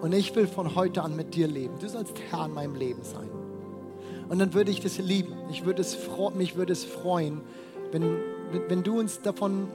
Und 0.00 0.12
ich 0.12 0.34
will 0.34 0.46
von 0.46 0.74
heute 0.74 1.02
an 1.02 1.14
mit 1.14 1.34
dir 1.34 1.46
leben. 1.46 1.78
Du 1.78 1.88
sollst 1.88 2.14
Herr 2.30 2.46
in 2.46 2.54
meinem 2.54 2.74
Leben 2.74 3.02
sein. 3.02 3.39
Und 4.30 4.38
dann 4.38 4.54
würde 4.54 4.70
ich 4.70 4.80
das 4.80 4.96
lieben. 4.98 5.34
Ich 5.50 5.64
würde 5.66 5.82
es, 5.82 5.98
mich 6.34 6.56
würde 6.56 6.72
es 6.72 6.84
freuen, 6.84 7.40
wenn, 7.90 8.16
wenn 8.68 8.82
du 8.84 8.98
uns 8.98 9.20
davon 9.20 9.66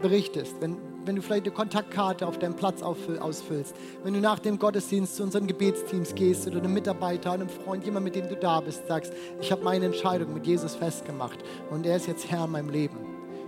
berichtest, 0.00 0.56
wenn, 0.60 0.76
wenn 1.06 1.16
du 1.16 1.22
vielleicht 1.22 1.46
eine 1.46 1.54
Kontaktkarte 1.54 2.26
auf 2.26 2.38
deinem 2.38 2.54
Platz 2.54 2.82
ausfüllst, 2.82 3.74
wenn 4.02 4.12
du 4.12 4.20
nach 4.20 4.38
dem 4.38 4.58
Gottesdienst 4.58 5.16
zu 5.16 5.22
unseren 5.22 5.46
Gebetsteams 5.46 6.14
gehst 6.14 6.46
oder 6.46 6.58
einem 6.58 6.74
Mitarbeiter, 6.74 7.32
einem 7.32 7.48
Freund, 7.48 7.86
jemand, 7.86 8.04
mit 8.04 8.14
dem 8.14 8.28
du 8.28 8.36
da 8.36 8.60
bist, 8.60 8.86
sagst, 8.86 9.14
ich 9.40 9.50
habe 9.50 9.64
meine 9.64 9.86
Entscheidung 9.86 10.34
mit 10.34 10.46
Jesus 10.46 10.74
festgemacht 10.74 11.38
und 11.70 11.86
er 11.86 11.96
ist 11.96 12.06
jetzt 12.06 12.30
Herr 12.30 12.44
in 12.44 12.50
meinem 12.50 12.68
Leben. 12.68 12.98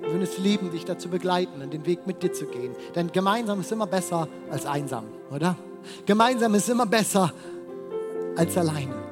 Wir 0.01 0.11
würden 0.11 0.23
es 0.23 0.39
lieben, 0.39 0.71
dich 0.71 0.87
dazu 0.87 1.11
begleiten 1.11 1.61
und 1.61 1.75
den 1.75 1.85
Weg 1.85 2.07
mit 2.07 2.23
dir 2.23 2.33
zu 2.33 2.47
gehen. 2.47 2.75
Denn 2.95 3.13
gemeinsam 3.13 3.61
ist 3.61 3.73
immer 3.73 3.87
besser 3.87 4.27
als 4.51 4.65
einsam, 4.65 5.05
oder? 5.31 5.57
Gemeinsam 6.07 6.55
ist 6.55 6.71
immer 6.71 6.87
besser 6.87 7.31
als 8.37 8.57
alleine. 8.57 9.06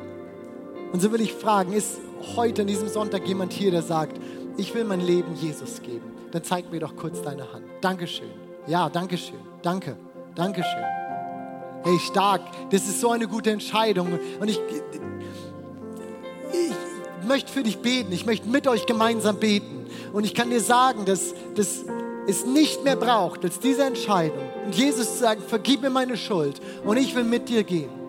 Und 0.94 1.00
so 1.00 1.10
will 1.10 1.22
ich 1.22 1.32
fragen, 1.32 1.72
ist 1.72 1.98
heute 2.36 2.62
an 2.62 2.68
diesem 2.68 2.86
Sonntag 2.86 3.26
jemand 3.26 3.52
hier, 3.52 3.72
der 3.72 3.82
sagt, 3.82 4.16
ich 4.56 4.72
will 4.76 4.84
mein 4.84 5.00
Leben 5.00 5.34
Jesus 5.34 5.82
geben? 5.82 6.04
Dann 6.30 6.44
zeig 6.44 6.70
mir 6.70 6.78
doch 6.78 6.94
kurz 6.94 7.20
deine 7.20 7.52
Hand. 7.52 7.64
Dankeschön. 7.80 8.30
Ja, 8.68 8.88
Dankeschön. 8.88 9.40
Danke. 9.60 9.96
Dankeschön. 10.36 10.84
Hey, 11.82 11.98
stark. 11.98 12.42
Das 12.70 12.82
ist 12.82 13.00
so 13.00 13.10
eine 13.10 13.26
gute 13.26 13.50
Entscheidung. 13.50 14.20
Und 14.38 14.48
ich, 14.48 14.60
ich 16.52 17.26
möchte 17.26 17.50
für 17.50 17.64
dich 17.64 17.78
beten. 17.78 18.12
Ich 18.12 18.24
möchte 18.24 18.48
mit 18.48 18.68
euch 18.68 18.86
gemeinsam 18.86 19.40
beten. 19.40 19.86
Und 20.12 20.22
ich 20.22 20.32
kann 20.32 20.50
dir 20.50 20.60
sagen, 20.60 21.06
dass, 21.06 21.34
dass 21.56 21.84
es 22.28 22.46
nicht 22.46 22.84
mehr 22.84 22.94
braucht 22.94 23.42
als 23.42 23.58
diese 23.58 23.82
Entscheidung. 23.82 24.48
Und 24.64 24.76
Jesus 24.76 25.14
zu 25.14 25.18
sagen, 25.24 25.42
vergib 25.44 25.82
mir 25.82 25.90
meine 25.90 26.16
Schuld 26.16 26.60
und 26.84 26.96
ich 26.98 27.16
will 27.16 27.24
mit 27.24 27.48
dir 27.48 27.64
gehen. 27.64 28.03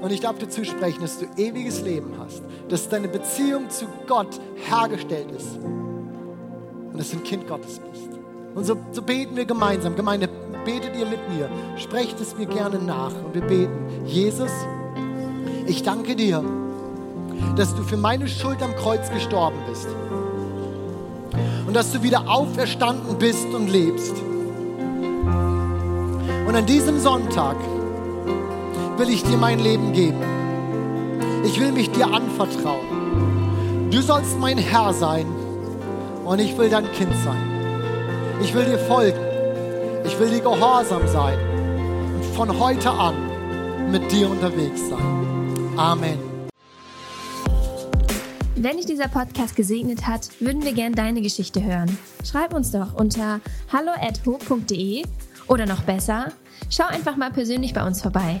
Und 0.00 0.12
ich 0.12 0.20
darf 0.20 0.38
dir 0.38 0.48
zusprechen, 0.48 1.00
dass 1.00 1.18
du 1.18 1.26
ewiges 1.36 1.80
Leben 1.82 2.14
hast, 2.18 2.42
dass 2.68 2.88
deine 2.88 3.08
Beziehung 3.08 3.68
zu 3.68 3.86
Gott 4.06 4.40
hergestellt 4.68 5.30
ist 5.32 5.58
und 5.58 6.98
dass 6.98 7.10
du 7.10 7.16
ein 7.16 7.24
Kind 7.24 7.48
Gottes 7.48 7.80
bist. 7.90 8.08
Und 8.54 8.64
so, 8.64 8.76
so 8.92 9.02
beten 9.02 9.36
wir 9.36 9.44
gemeinsam. 9.44 9.96
Gemeinde, 9.96 10.28
betet 10.64 10.96
ihr 10.96 11.06
mit 11.06 11.28
mir. 11.28 11.48
Sprecht 11.76 12.20
es 12.20 12.36
mir 12.36 12.46
gerne 12.46 12.78
nach 12.78 13.12
und 13.24 13.34
wir 13.34 13.42
beten. 13.42 14.04
Jesus, 14.04 14.50
ich 15.66 15.82
danke 15.82 16.14
dir, 16.14 16.42
dass 17.56 17.74
du 17.74 17.82
für 17.82 17.96
meine 17.96 18.28
Schuld 18.28 18.62
am 18.62 18.74
Kreuz 18.76 19.10
gestorben 19.10 19.58
bist 19.68 19.88
und 21.66 21.74
dass 21.74 21.92
du 21.92 22.02
wieder 22.02 22.28
auferstanden 22.28 23.18
bist 23.18 23.46
und 23.46 23.68
lebst. 23.68 24.14
Und 26.46 26.54
an 26.54 26.64
diesem 26.66 26.98
Sonntag 26.98 27.56
will 28.98 29.10
ich 29.10 29.22
dir 29.22 29.36
mein 29.36 29.60
Leben 29.60 29.92
geben. 29.92 30.20
Ich 31.44 31.60
will 31.60 31.70
mich 31.70 31.90
dir 31.92 32.12
anvertrauen. 32.12 33.88
Du 33.90 34.02
sollst 34.02 34.38
mein 34.40 34.58
Herr 34.58 34.92
sein 34.92 35.26
und 36.24 36.40
ich 36.40 36.58
will 36.58 36.68
dein 36.68 36.90
Kind 36.92 37.14
sein. 37.24 38.40
Ich 38.42 38.52
will 38.54 38.64
dir 38.64 38.78
folgen. 38.78 39.18
Ich 40.04 40.18
will 40.18 40.30
dir 40.30 40.40
gehorsam 40.40 41.06
sein 41.06 41.38
und 42.16 42.24
von 42.34 42.58
heute 42.58 42.90
an 42.90 43.14
mit 43.90 44.10
dir 44.10 44.28
unterwegs 44.28 44.88
sein. 44.88 45.74
Amen. 45.76 46.18
Wenn 48.56 48.76
dich 48.76 48.86
dieser 48.86 49.06
Podcast 49.06 49.54
gesegnet 49.54 50.08
hat, 50.08 50.28
würden 50.40 50.64
wir 50.64 50.72
gern 50.72 50.92
deine 50.92 51.22
Geschichte 51.22 51.62
hören. 51.62 51.96
Schreib 52.24 52.52
uns 52.52 52.72
doch 52.72 52.94
unter 52.94 53.40
hallo@ho.de 53.72 55.04
oder 55.46 55.66
noch 55.66 55.82
besser, 55.82 56.32
schau 56.68 56.84
einfach 56.86 57.16
mal 57.16 57.30
persönlich 57.30 57.72
bei 57.72 57.86
uns 57.86 58.02
vorbei. 58.02 58.40